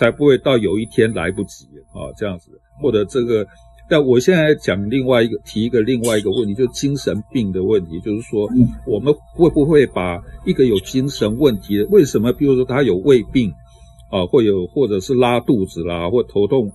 [0.00, 2.50] 才不会到有一天来不及啊这样子。
[2.80, 3.46] 或者这个，
[3.90, 8.48] 但我现在讲另外一个，提一个另外一个问题，就是精神病的问题，就是说，
[8.86, 13.52] 我们会不会把一个有精神问题的，为什么，比如说他有胃病
[14.10, 16.72] 啊，或有或者是拉肚子啦，或头痛，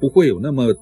[0.00, 0.72] 不会有那么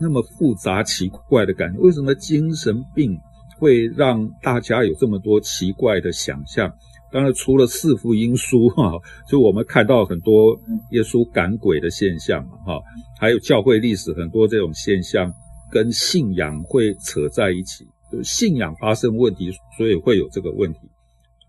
[0.00, 1.80] 那么复杂奇怪的感觉？
[1.80, 3.18] 为什么精神病？
[3.60, 6.72] 会让大家有这么多奇怪的想象。
[7.10, 8.92] 当然，除了四福音书 哈，
[9.28, 12.80] 就我们看到很多耶稣赶鬼的现象哈，
[13.18, 15.32] 还有教会历史很多这种现象
[15.70, 20.80] 跟信仰会扯在一起，就是信仰发生问题，所以会有这个问题。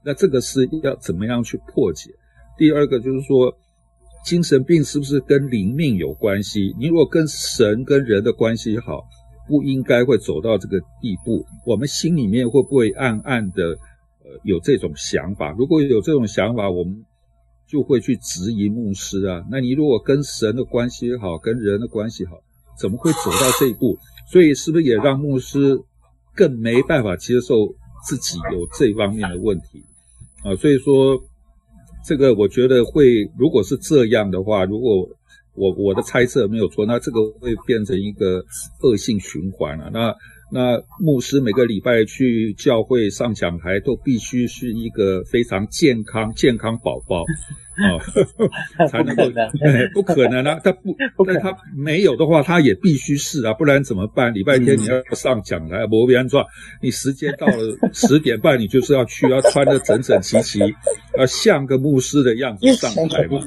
[0.04, 2.10] 那这个是要怎么样去破解？
[2.58, 3.54] 第二个就是说，
[4.26, 6.74] 精神病是不是跟灵命有关系？
[6.80, 9.04] 你如果跟神跟人的关系好，
[9.48, 13.78] 不应该会走到这个地步，我们心里面会不会暗暗的
[14.44, 15.52] 有这种想法？
[15.58, 17.06] 如果有这种想法，我们
[17.68, 19.44] 就会去质疑牧师啊。
[19.50, 22.34] 那你如果跟神的关系好，跟人的关系好，
[22.80, 23.98] 怎么会走到这一步？
[24.32, 25.80] 所以是不是也让牧师
[26.36, 27.76] 更没办法接受
[28.08, 29.84] 自己有这方面的问题
[30.44, 30.56] 啊？
[30.56, 31.20] 所以说，
[32.06, 35.10] 这个我觉得会，如果是这样的话，如果。
[35.56, 38.42] 我我的猜测没有错，那这个会变成一个
[38.82, 39.90] 恶性循环了。
[39.92, 40.16] 那
[40.52, 47.24] 那牧师每个礼拜去教会上讲台，都必须是一个非常健康健康宝宝
[47.80, 49.24] 啊，才能够。
[49.94, 50.96] 不可能啊，他不，
[51.26, 54.34] 但他没有的话，他也必须是啊，不然怎么办？
[54.34, 56.44] 礼拜天你要上讲台，摩边转，
[56.82, 60.60] 你时间到了十点半，你就是要去，要穿得整整齐齐，
[61.18, 63.40] 要像个牧师的样子上台嘛。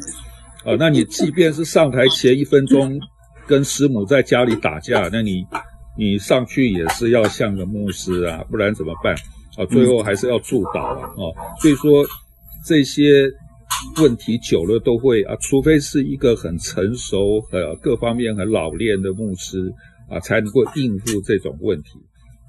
[0.65, 2.99] 啊，那你即便是上台前一分钟
[3.47, 5.45] 跟师母在家里打架，那你
[5.97, 9.15] 你上去也是要像个牧师啊，不然怎么办？
[9.57, 11.07] 啊，最后还是要祝祷啊。
[11.07, 11.23] 啊，
[11.61, 12.05] 所以说
[12.67, 13.29] 这些
[14.01, 19.73] 问题久了都会啊，除非是一个很成熟、呃各方面很老练的牧师
[20.09, 21.91] 啊，才能够应付这种问题。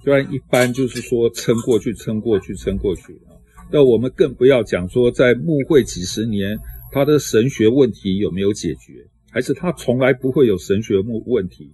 [0.04, 3.36] 虽然一般就是说撑过去、撑过去、撑过去啊，
[3.72, 6.58] 那我们更不要讲说在牧会几十年。
[6.96, 8.94] 他的神学问题有没有解决？
[9.32, 11.72] 还是他从来不会有神学问问题？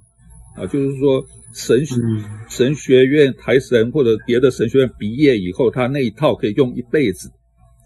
[0.55, 1.23] 啊，就是说
[1.53, 1.95] 神学
[2.49, 7.29] 神学院台神或者别的神学院毕业以后，他那一套可以用一辈子，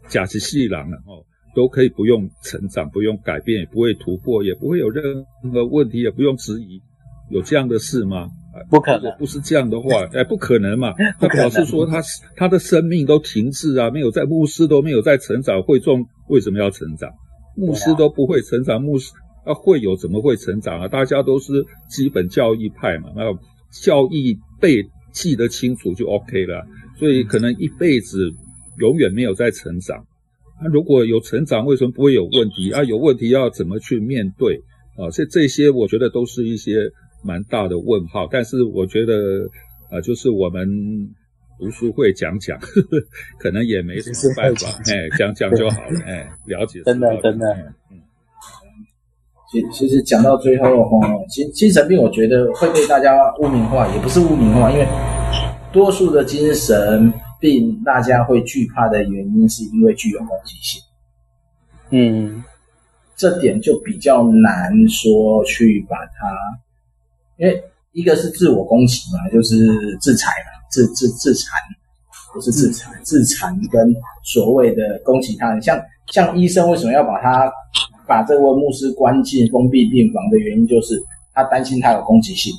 [0.07, 1.24] 假期细郎了哦，
[1.55, 6.82] 都可以不用成长，不用改变，也不会突破，也不会有任何问题，也不用质疑，
[7.30, 8.28] 有这样的事吗？
[8.70, 10.93] 不可能，不是这样的话，哎，不可能嘛？
[11.20, 12.01] 他表示说他
[12.36, 17.09] 他的生命都停滞啊，没有在牧师都没有在成长，会众为什么要成长？
[17.55, 19.11] 牧师都不会成长，牧师
[19.46, 20.88] 啊会有怎么会成长啊？
[20.88, 23.24] 大家都是基本教义派嘛，那
[23.72, 26.66] 教义背记得清楚就 OK 了。
[26.98, 28.32] 所以可能一辈子
[28.80, 30.06] 永远没有在成长。
[30.62, 32.84] 那如果有成长，为什么不会有问题啊？
[32.84, 34.58] 有问题要怎么去面对
[34.98, 35.10] 啊？
[35.12, 36.91] 这这些我觉得都是一些
[37.24, 38.28] 蛮大的问号。
[38.32, 39.48] 但是我觉得
[39.89, 41.14] 啊，就是我们。
[41.60, 42.98] 读书会讲讲呵呵，
[43.39, 46.82] 可能也没什么办法，哎，讲讲就好了，哎，了解。
[46.84, 47.74] 真的，真的，嗯。
[49.54, 54.88] 其其实讲到最后，哦，精精神病，我觉得会被大家污名化，也不是污名化，因为
[55.72, 60.82] 多数的精神病大家会惧怕的原因，是因为具有攻击性。
[61.91, 62.43] 嗯，
[63.16, 66.36] 这点就比较难说去把它，
[67.38, 69.56] 因为一个是自我攻击嘛，就是
[70.01, 70.51] 自残嘛。
[70.72, 71.51] 自自自残，
[72.34, 73.93] 不是自残，自残跟
[74.24, 75.80] 所谓的攻击他人，像
[76.14, 77.51] 像医生为什么要把他
[78.05, 80.93] 把这位牧师关进封闭病房的原因，就是
[81.34, 82.53] 他担心他有攻击性。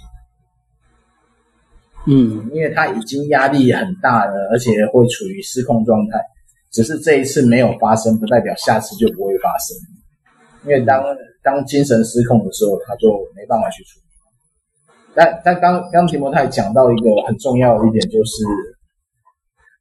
[2.09, 6.19] 嗯，因为他已经压力很大了，而且会处于失控状态。
[6.73, 9.77] 只是这一次没有发生，不代表下次就不会发生。
[10.65, 11.01] 因为当
[11.41, 15.15] 当精神失控的时候，他就没办法去处理。
[15.15, 18.43] 但但刚刚提摩太讲到一个很重要的一点，就是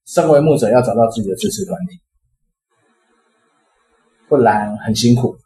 [0.06, 1.98] 身为牧者要找到自己的支持团体，
[4.34, 5.38] 不然很辛苦。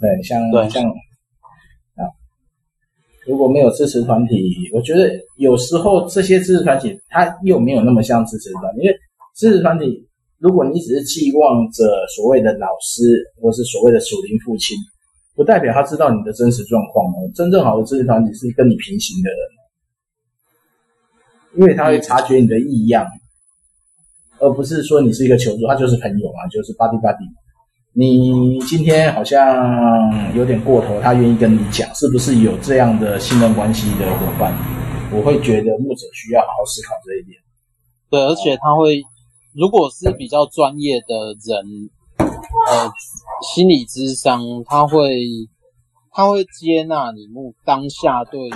[0.00, 2.00] 对，像对像啊，
[3.26, 8.96] 如果没有支持团体，我觉得有时候这些支持团体他又没有那么像支持团体，因为
[9.36, 10.08] 支持团体，
[10.38, 11.84] 如果你只是寄望着
[12.16, 13.02] 所谓的老师
[13.42, 14.74] 或是所谓的属灵父亲。
[15.34, 17.30] 不代表他知道你的真实状况哦。
[17.32, 19.38] 真正好的支持团体是跟你平行的人，
[21.54, 23.06] 因为他会察觉你的异样，
[24.40, 27.28] 而不是说你是一个求助，他就是朋友嘛，就是 buddy buddy。
[27.92, 34.54] 你今天好像有点过头，他愿意跟你讲，是不是有这样的信任关系的伙伴？
[35.12, 37.38] 我会觉得牧者需要好好思考这一点。
[38.10, 39.02] 对，而且他会。
[39.54, 42.92] 如果是比较专业的人，呃，
[43.42, 45.18] 心理智商他会
[46.12, 48.52] 他会接纳你目当下对于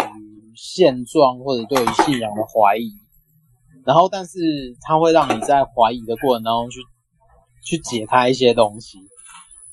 [0.55, 2.93] 现状或者对于信仰的怀疑，
[3.85, 4.39] 然后但是
[4.83, 6.81] 它会让你在怀疑的过程当中去
[7.65, 8.99] 去解开一些东西。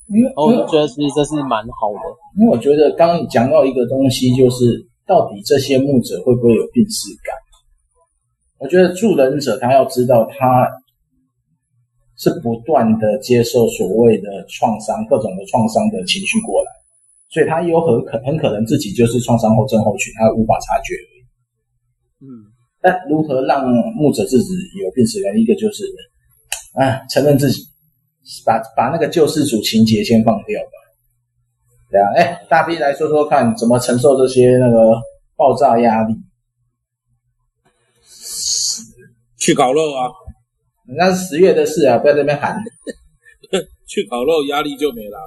[0.08, 2.02] 因为我觉得其实这是蛮好的，
[2.40, 7.36] 因为我觉得刚刚你讲到一个东西，就是到底这些牧者会不会有病识感？
[8.58, 10.68] 我觉得助人者他要知道，他
[12.18, 16.72] 是不断的接受所谓的创伤，各种的创伤的情绪过来，
[17.30, 21.18] 所以他有很可很可能自己就是创伤后症候群，他无法察觉而已。
[22.26, 22.49] 嗯，
[22.82, 24.50] 但如何让牧者自己
[24.84, 25.38] 有病识感？
[25.38, 25.84] 一个就是
[26.74, 27.64] 啊，承认自己。
[28.46, 30.70] 把把那个救世主情节先放掉吧，
[31.90, 35.02] 对啊，哎，大 B 来说说看，怎么承受这些那个
[35.36, 36.14] 爆炸压力？
[39.40, 40.06] 去烤肉啊，
[40.96, 42.56] 那是十月的事啊，不要在那边喊。
[43.88, 45.18] 去烤肉，压力就没了。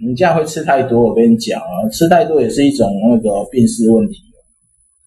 [0.00, 4.16] 你这样会吃太多，我跟你讲啊，吃太多也是一种那个病死问题。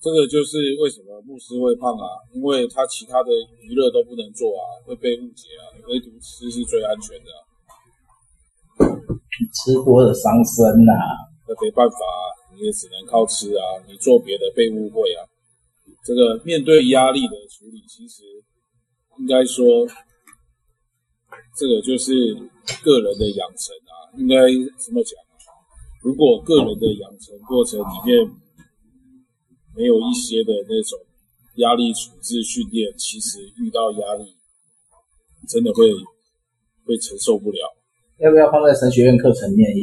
[0.02, 3.30] 这个就是为什么牧师会胖啊，因为他其他的
[3.62, 7.39] 娱乐都不能做啊，会被误解啊，唯独吃是最安全的啊。
[9.54, 10.93] 吃多了伤身呐，
[11.47, 12.26] 那没办法啊，
[12.58, 15.22] 你也只能靠吃啊，你做别的被误会啊。
[16.04, 18.24] 这个面对压力的处理，其实
[19.20, 19.86] 应该说，
[21.56, 22.34] 这个就是
[22.82, 24.49] 个人的养成啊，应该
[24.82, 25.14] 怎么讲？
[26.02, 28.26] 如果个人的养成过程里面，
[29.76, 31.00] 没有一些的那种
[31.56, 34.36] 压力处置训练，其实遇到压力
[35.48, 35.90] 真的会
[36.86, 37.60] 会承受不了。
[38.20, 39.82] 要不要放在神学院课程念一？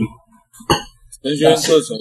[1.22, 1.96] 神学院课程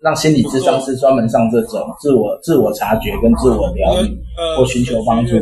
[0.00, 4.14] 让心理咨商师专门上这种自我自我察觉跟自我疗愈，
[4.56, 5.32] 或寻求帮助。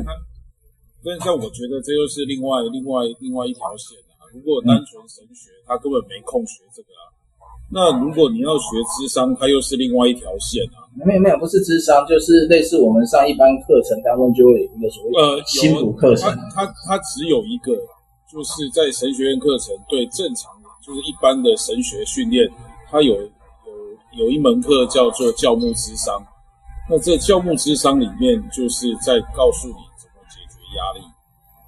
[1.04, 4.26] 但像我觉得这又是另外另外另外一条线啊。
[4.34, 7.15] 如果单纯神学，嗯、他根本没空学这个啊。
[7.68, 10.86] 那如果你要学智商，它又是另外一条线啊。
[11.04, 16.30] 没有没有，不是智商，就是类似我们上一般课程当中就会有一个所谓呃心读课程。
[16.54, 17.72] 它它它只有一个，
[18.30, 22.48] 就是在神学院课程对正常的就是一般的神学训练，
[22.88, 26.24] 它有有有一门课叫做教牧智商。
[26.88, 31.04] 那这教牧智商里面就是在告诉你怎么解决压力，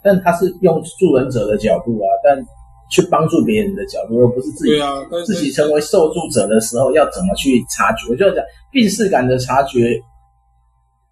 [0.01, 2.46] 但它是用助人者的角度啊，但。
[2.91, 4.70] 去帮助别人的角度，而不是自己。
[4.70, 4.95] 对啊，
[5.26, 8.11] 自己成为受助者的时候，要怎么去察觉？
[8.11, 10.01] 我就要讲病识感的察觉，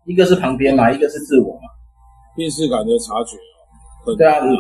[0.06, 1.68] 一个是旁边嘛，一个是自我嘛。
[2.34, 3.36] 病识感的察觉，
[4.16, 4.56] 对啊，你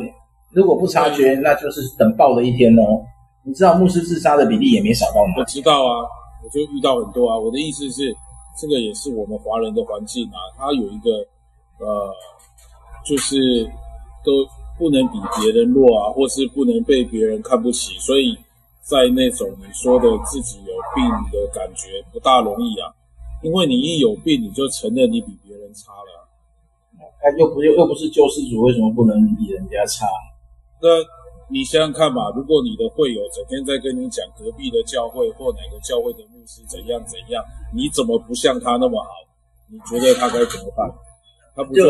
[0.50, 3.02] 如果不察觉，那就是等爆的一天哦。
[3.44, 5.40] 你知道牧师自杀的比例也没少到哪？
[5.40, 6.04] 我知道啊，
[6.44, 7.38] 我就遇到很多啊。
[7.38, 8.14] 我的意思是，
[8.60, 11.10] 这个也是我们华人的环境啊，它有一个
[11.78, 12.12] 呃，
[13.06, 13.64] 就是
[14.24, 14.46] 都。
[14.78, 18.36] 不能比别人弱啊，或是不能被别人看不起，所以
[18.82, 22.92] 在那种你说的自己有病的感觉不大容易啊，
[23.42, 26.28] 因为你一有病你就承认你比别人差了，
[27.20, 30.06] 他又不又又不是救世主，为什么不能比人家差？
[30.80, 30.88] 那
[31.48, 37.42] 你想想看吧，如果你的会友整天在跟你讲隔壁的教会或哪个教会的牧师怎样怎样，
[37.74, 39.08] 你怎么不像他那么好？
[39.68, 40.88] 你觉得他该怎么办？
[41.54, 41.82] 他不就？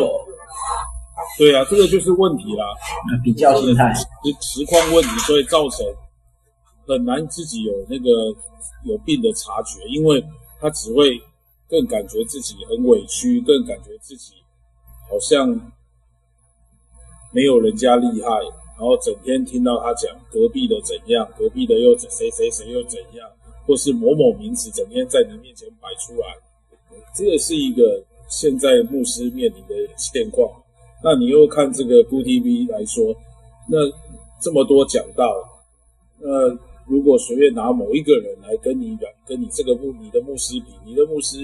[1.38, 2.64] 就对啊，这个就是问题啦，
[3.22, 4.04] 比较心态，实
[4.40, 5.86] 实况问题，所以造成
[6.86, 8.08] 很难自己有那个
[8.84, 10.24] 有病的察觉，因为
[10.60, 11.20] 他只会
[11.68, 14.32] 更感觉自己很委屈，更感觉自己
[15.10, 15.48] 好像
[17.32, 18.30] 没有人家厉害，
[18.78, 23.28] 然后整天听到他讲隔壁的怎样，隔壁的又怎谁谁谁又怎样，
[23.66, 26.26] 或是某某名词整天在你面前摆出来，
[27.14, 30.50] 这个是一个现在牧师面临的现况。
[31.04, 33.14] 那你又看这个 GoTV 来说，
[33.68, 33.78] 那
[34.40, 35.30] 这么多讲到，
[36.18, 36.48] 那
[36.86, 41.36] 如果随便拿某一个人来跟你讲，跟你这个牧你的牧师比，你的牧师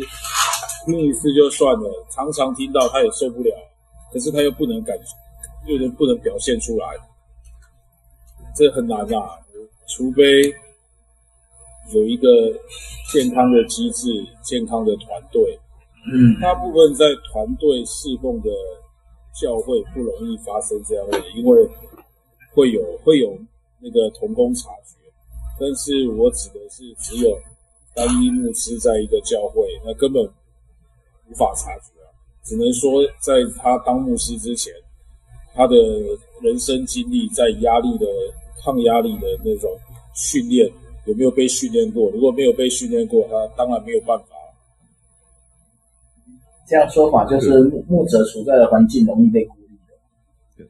[0.87, 3.55] 听一次就算了，常常听到他也受不了，
[4.13, 6.87] 可是他又不能感觉，又能不能表现出来，
[8.57, 9.39] 这很难啊，
[9.89, 10.43] 除非
[11.93, 12.29] 有一个
[13.13, 14.09] 健康的机制、
[14.43, 15.59] 健康的团队，
[16.13, 18.51] 嗯，大部分在团队侍奉的。
[19.35, 21.69] 教会不容易发生这样的，因为
[22.55, 23.39] 会有会有
[23.81, 24.97] 那个同工察觉，
[25.59, 27.39] 但是我指的是只有
[27.95, 30.23] 单一牧师在一个教会，那根本
[31.31, 32.13] 无法察觉啊，
[32.45, 34.73] 只能说在他当牧师之前，
[35.55, 35.77] 他的
[36.43, 38.07] 人生经历在压力的
[38.63, 39.71] 抗压力的那种
[40.15, 40.71] 训练
[41.07, 42.11] 有没有被训练过？
[42.11, 44.32] 如果没有被训练过，他当然没有办法。
[46.73, 49.77] 这样说法就是牧牧者处在的环境容易被孤立
[50.57, 50.65] 的。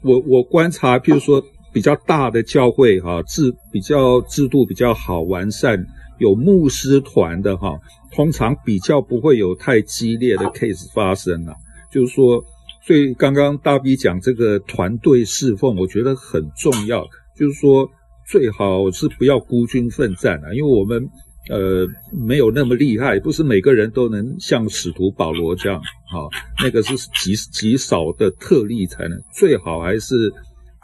[0.00, 5.84] 我我观察，譬如说比较大的教会哈，制比较制度比较好完善，
[6.18, 7.78] 有牧师团的哈，
[8.10, 11.52] 通常比较不会有太激烈的 case 发生了。
[11.92, 12.42] 就是说，
[12.86, 17.04] 所以刚刚大 B 讲这个团队侍奉，我觉得很重要。
[17.36, 17.90] 就是说，
[18.26, 21.10] 最好是不要孤军奋战啊，因为我们。
[21.48, 25.80] 呃，没有那么厉害，不是每个人都能像使徒保罗这样，
[26.10, 26.28] 哈，
[26.62, 29.18] 那个是极极少的特例才能。
[29.32, 30.32] 最好还是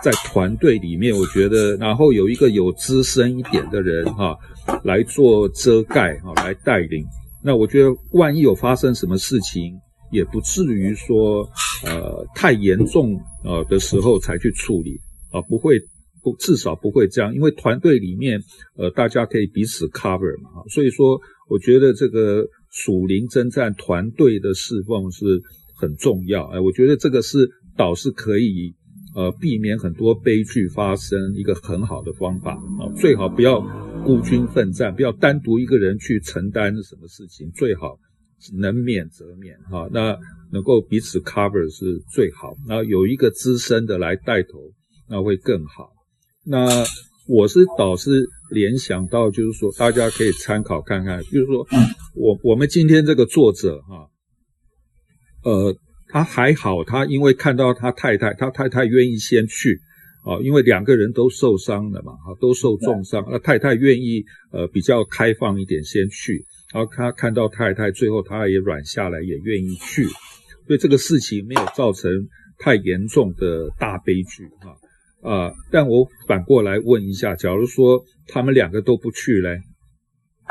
[0.03, 4.37] 在团队里面，我觉得，然后有一个有资深一点的人哈，
[4.85, 7.05] 来做遮盖哈，来带领。
[7.43, 9.75] 那我觉得，万一有发生什么事情，
[10.11, 11.47] 也不至于说
[11.85, 14.99] 呃太严重呃的时候才去处理
[15.31, 15.79] 啊，不会。
[16.25, 18.41] 不，至少不会这样，因为团队里面，
[18.77, 21.20] 呃，大家可以彼此 cover 嘛，所以说，
[21.51, 25.43] 我觉得这个属灵征战团队的侍奉是
[25.77, 28.75] 很重要，哎，我觉得这个是倒是可以，
[29.14, 33.61] 呃，避免很多悲剧发生一个很好的方法啊，最好不要
[34.05, 37.99] 孤军奋战，不要单独一个人去承担什么事情，最好
[38.59, 40.18] 能免则免哈，那
[40.53, 44.72] 能够彼此 cover 是最好，那有一个资深的来带头，
[45.09, 45.94] 那会更好。
[46.47, 46.85] 那
[47.27, 48.11] 我是倒是
[48.51, 51.67] 联想到，就是说大家可以参考看看，就是说
[52.15, 54.09] 我我们今天这个作者哈，
[55.43, 55.75] 呃，
[56.09, 59.81] 他还好，他因为看到他太太，他太太愿意先去
[60.23, 64.23] 啊，因为两个人都受伤了嘛，哈，都受重伤，那太太愿意
[64.53, 70.05] 呃比较开放一点先去，然后他看到太太最后他也软下来，也愿意去，
[70.67, 72.11] 所以这个事情没有造成
[72.59, 74.77] 太严重的大悲剧哈。
[75.25, 79.57] 啊、但我反过来问一下，假如说他们两个都不去嘞，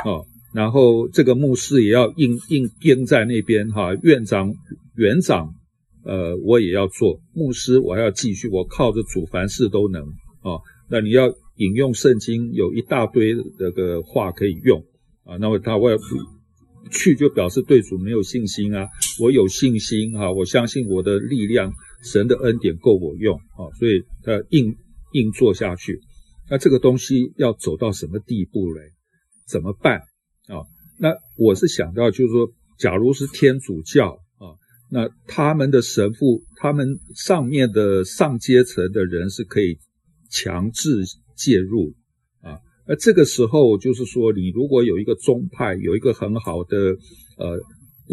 [0.03, 4.51] 哦，然后这个牧师也要硬硬盯在那边哈，院长、
[4.95, 5.53] 园长，
[6.03, 10.01] 呃，我也要做牧师，我要继续，我靠着主凡事都能
[10.41, 10.59] 哦。
[10.89, 14.83] 那你要引用圣经，有一大堆那个话可以用
[15.23, 15.37] 啊。
[15.39, 15.97] 那么他我要
[16.89, 18.87] 去，就表示对主没有信心啊。
[19.21, 21.71] 我有信心哈，我相信我的力量。
[22.03, 24.75] 神的恩典够我用啊，所以他硬
[25.13, 25.99] 硬做下去。
[26.49, 28.81] 那这个东西要走到什么地步嘞？
[29.47, 29.99] 怎么办
[30.47, 30.61] 啊？
[30.99, 34.59] 那我是想到，就是说，假如是天主教啊，
[34.91, 39.77] 那他们的神父，他们上面的上阶层的人是可以
[40.29, 41.03] 强制
[41.37, 41.93] 介入
[42.41, 42.59] 啊。
[42.87, 46.77] 那这个时候，就是说，你如果有一个宗派，有一个很好的
[47.37, 47.59] 呃。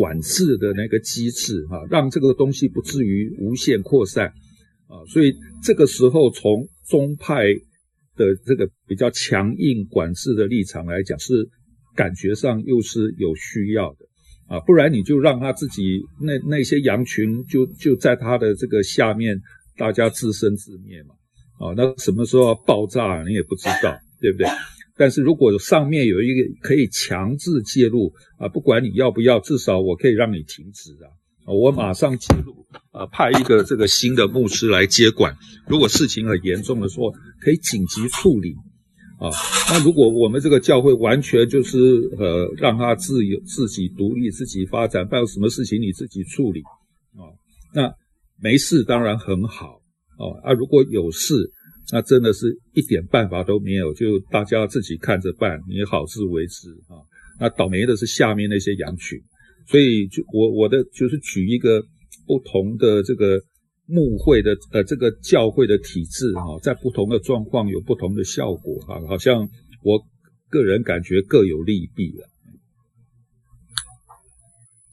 [0.00, 4.28] 管制的那个机制哈，让这个东西不至于无限扩散
[4.88, 7.42] 啊，所以这个时候从宗派
[8.16, 11.46] 的这个比较强硬管制的立场来讲，是
[11.94, 14.06] 感觉上又是有需要的
[14.48, 19.38] 啊，不然你就让他自己那那些羊群就就在他的这个下面，
[19.76, 21.14] 大家自生自灭嘛
[21.58, 24.48] 啊，那什么时候要爆炸你也不知道，对不对？
[25.00, 31.08] 但是如果上面有一个可以强制介入啊，不管你要不要，至少我可以让你停止啊，
[31.46, 35.34] 我马上介入啊，派一个这个新的牧师来接管。
[35.66, 38.52] 如果事情很严重的时候，可以紧急处理
[39.18, 39.32] 啊。
[39.70, 41.78] 那如果我们这个教会完全就是
[42.18, 46.60] 呃让他自由、自己独立、自己发展，办什么事情你自己处理
[47.16, 47.24] 啊，
[47.74, 47.90] 那
[48.38, 49.80] 没事当然很好
[50.18, 51.50] 哦啊，如果有事。
[51.92, 57.02] 那真的是一点办法都没有，就大家自己看着办，你好自为之啊。
[57.38, 59.18] 那倒霉的是下面那些羊群，
[59.66, 61.82] 所以就我我的就是举一个
[62.26, 63.40] 不同的这个
[63.86, 69.48] 牧会的呃这个教会的体制哈，在不同的状况有不同的效果哈，好像
[69.82, 70.04] 我
[70.48, 72.28] 个人感觉各有利弊了。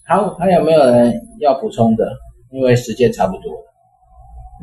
[0.08, 2.18] 好，还有没有人要补充的？
[2.54, 3.67] 因为时间差不多。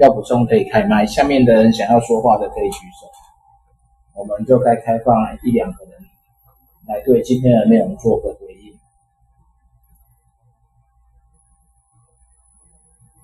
[0.00, 3.06] 要补充可以开麦，下面的人想要说话的可以举手，
[4.14, 5.14] 我们就该开放
[5.44, 5.92] 一两个人
[6.88, 8.74] 来对今天的内容做个回应。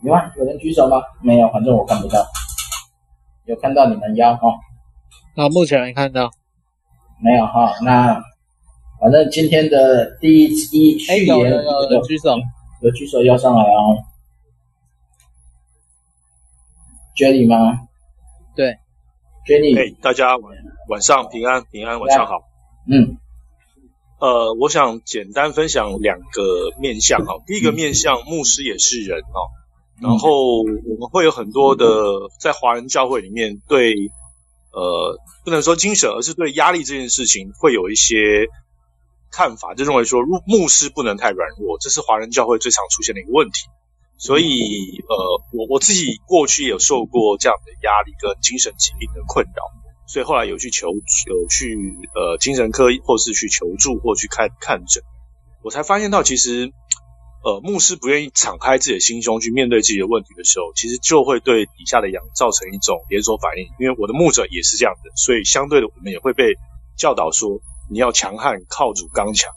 [0.03, 0.33] 有吗？
[0.37, 1.03] 有人举手吗？
[1.23, 2.25] 没有，反正我看不到。
[3.47, 4.49] 有看到你们腰哈？
[5.35, 6.31] 那目前没看到。
[7.21, 7.75] 没有哈？
[7.83, 8.23] 那
[9.01, 11.37] 反正今天的第一一序言，
[11.91, 12.37] 有举手，
[12.81, 13.99] 有举手要上来哦。
[17.21, 17.81] Jenny 吗？
[18.57, 18.79] 对
[19.47, 19.77] ，Jenny。
[19.77, 20.57] 嘿，大家晚
[20.89, 22.49] 晚上平安，平安，晚上好。
[22.91, 23.19] 嗯，
[24.19, 27.35] 呃，我想简单分享两个面向哈。
[27.47, 29.41] 第一个面向，牧师也是人哈。
[30.01, 31.85] 然后我们会有很多的
[32.41, 33.93] 在华人教会里面对
[34.73, 38.17] 呃不能说精神，而是对压力这件事情会有一些
[39.31, 43.69] 看法，就认为说牧师不能太软弱，这是华人教会最常出现的一个问题。
[44.21, 49.63] 所以呃，我我自己过去有受过这样的压力跟精神疾病的困扰，
[50.07, 51.75] 所以后来有去求有去
[52.15, 55.03] 呃精神科，或是去求助或去看看诊，
[55.65, 56.71] 我才发现到其实。
[57.43, 63.65] 呃，牧师不愿意敞开自己的心胸去面对自己的问题的时候，其实就会对底下的羊造成一种连锁反应。
[63.81, 66.53] 因为我的牧者也是这样的，所以相对的，我们也会被
[66.99, 69.51] 教导说你要强悍，靠主刚强。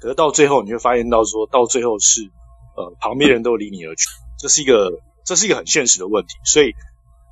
[0.00, 2.20] 可是到最后，你会发现到说到最后是
[2.76, 4.06] 呃，旁边人都离你而去，
[4.38, 4.90] 这是一个
[5.24, 6.34] 这是一个很现实的问题。
[6.44, 6.74] 所以，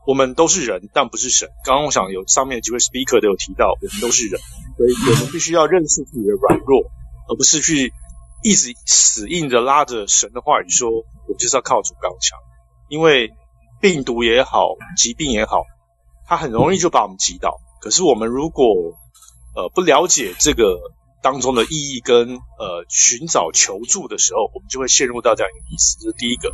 [0.07, 1.49] 我们都是人，但不是神。
[1.65, 4.41] 刚刚我想有上面几位 speaker 都有提到，我们都是人，
[4.77, 6.83] 所以我们必须要认识自己的软弱，
[7.29, 7.93] 而不是去。
[8.45, 10.91] 一直死硬的拉着神的话语说
[11.31, 12.37] ：“我就是要靠主刚强，
[12.89, 13.31] 因为
[13.81, 15.63] 病毒也好，疾病也好，
[16.27, 17.61] 它很容易就把我们击倒。
[17.81, 18.67] 可是我们如果
[19.55, 20.77] 呃不了解这个
[21.23, 25.99] 当中的意义跟呃寻找求助的时候，我们就会陷入到这样一个意思。
[26.01, 26.51] 这是第一个。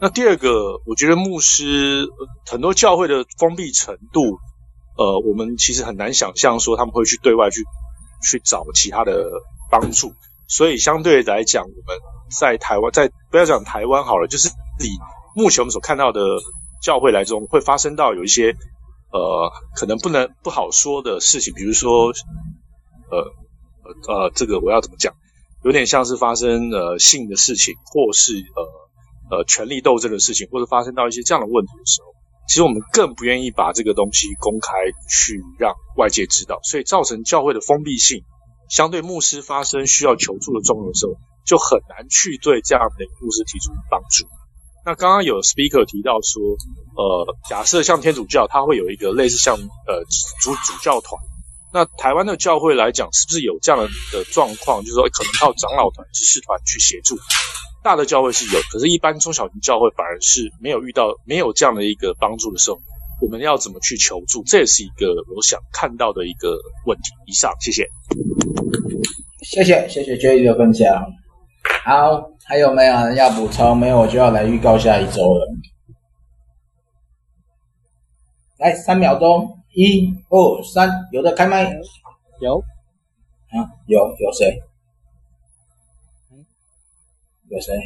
[0.00, 2.06] 那第二个，我觉得牧师
[2.46, 4.38] 很多教会的封闭程度，
[4.96, 7.64] 呃，我们其实很难想象说他们会去对外去
[8.22, 9.28] 去找其他的
[9.70, 10.14] 帮助。”
[10.48, 11.98] 所以相对来讲，我们
[12.30, 14.88] 在台湾，在不要讲台湾好了，就是以
[15.36, 16.20] 目前我们所看到的
[16.80, 18.56] 教会来中，会发生到有一些
[19.12, 22.12] 呃可能不能不好说的事情，比如说
[23.10, 23.34] 呃
[24.08, 25.14] 呃，这个我要怎么讲？
[25.64, 32.08] 有点像是发生呃性的事情，或是呃呃权力斗争的事情，或者发生到一些这样的问题的时候，
[32.46, 34.70] 其实我们更不愿意把这个东西公开
[35.10, 38.22] 去让外界知道，所以造成教会的封闭性。
[38.68, 41.14] 相对牧师发生需要求助的状况的时候，
[41.44, 44.26] 就很难去对这样的牧师提出帮助。
[44.84, 46.42] 那刚刚有 speaker 提到说，
[46.94, 50.04] 呃，假设像天主教，它会有一个类似像呃
[50.40, 51.20] 主主教团。
[51.72, 54.82] 那台湾的教会来讲，是不是有这样的的状况？
[54.82, 57.16] 就是说，可能靠长老团、执事团去协助。
[57.82, 62.80] 大的教会是有，可是，一般中小型教会反而是没有遇到没有这样的一个帮助的时候，
[63.20, 64.42] 我们要怎么去求助？
[64.44, 67.04] 这也是一个我想看到的一个问题。
[67.26, 67.88] 以上，谢谢。
[69.42, 71.12] 谢谢谢谢 Jerry 的分享。
[71.84, 73.76] 好，还有没有人要补充？
[73.76, 75.46] 没有，我就要来预告下一周了。
[78.58, 81.72] 来，三秒钟，一、二、三，有的开麦。
[82.40, 82.58] 有。
[82.58, 84.60] 啊，有有谁？
[87.48, 87.78] 有谁？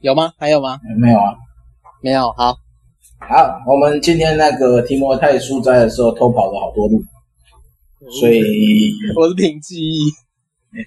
[0.00, 0.32] 有吗？
[0.38, 0.80] 还有吗？
[0.98, 1.36] 没有啊。
[2.00, 2.32] 没有。
[2.32, 2.58] 好。
[3.20, 7.00] 好，我们今天那个提摩太书斋的时候偷跑了好多路。
[8.10, 8.42] 所以
[9.16, 10.10] 我是凭记忆，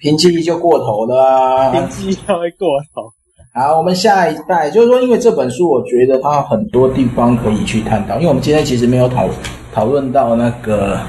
[0.02, 1.70] 凭记忆就过头了啊！
[1.70, 3.10] 凭记忆它会过头。
[3.58, 8.16] 好，我们下一代就是说，因为这本书，我觉得它很多地方可以去探讨。
[8.16, 9.26] 因为我们今天其实没有讨
[9.72, 11.00] 讨论到那个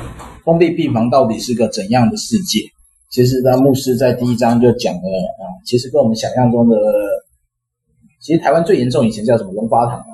[0.46, 2.62] 封闭病房到底是个怎样的世界。
[3.12, 6.78] 其实，那牧师在第一章就讲了啊，其实跟我们想象中的，
[8.22, 10.08] 其实台湾最严重以前叫什么龙发堂啊，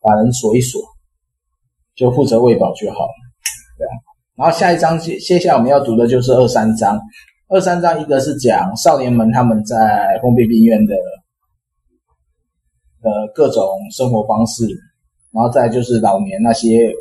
[0.00, 0.80] 把人锁一锁，
[1.94, 3.14] 就负责喂饱就好了，
[3.76, 3.92] 对啊。
[4.34, 6.98] 然后下一章接接下来我们要读的就是二三章，
[7.50, 10.94] 二三章一个是讲少年们他们在封闭病院的
[13.02, 14.66] 呃各种生活方式，
[15.32, 16.92] 然后再就是老年那些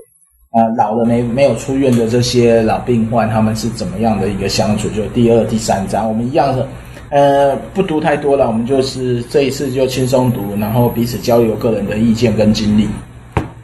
[0.51, 4.89] 呃老了没没有出院的这些老病患，他们是怎么样的一个相处？
[4.89, 6.67] 就第二、第三章我们一样的
[7.09, 12.87] 呃不读太多了，我们就是这一次就轻松读，然后彼此交流个人的意见跟经历。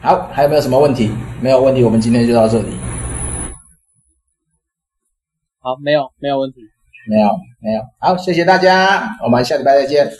[0.01, 1.11] 好，还有没有什么问题？
[1.41, 2.69] 没有问题，我们今天就到这里。
[5.59, 6.61] 好，没有，没有问题，
[7.07, 7.29] 没有，
[7.59, 7.81] 没有。
[7.99, 10.11] 好，谢谢大家，我们下礼拜再见。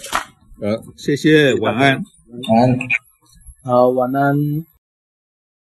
[0.61, 2.03] 呃，谢谢，晚安，
[2.49, 2.77] 晚安，
[3.63, 4.35] 好，晚安。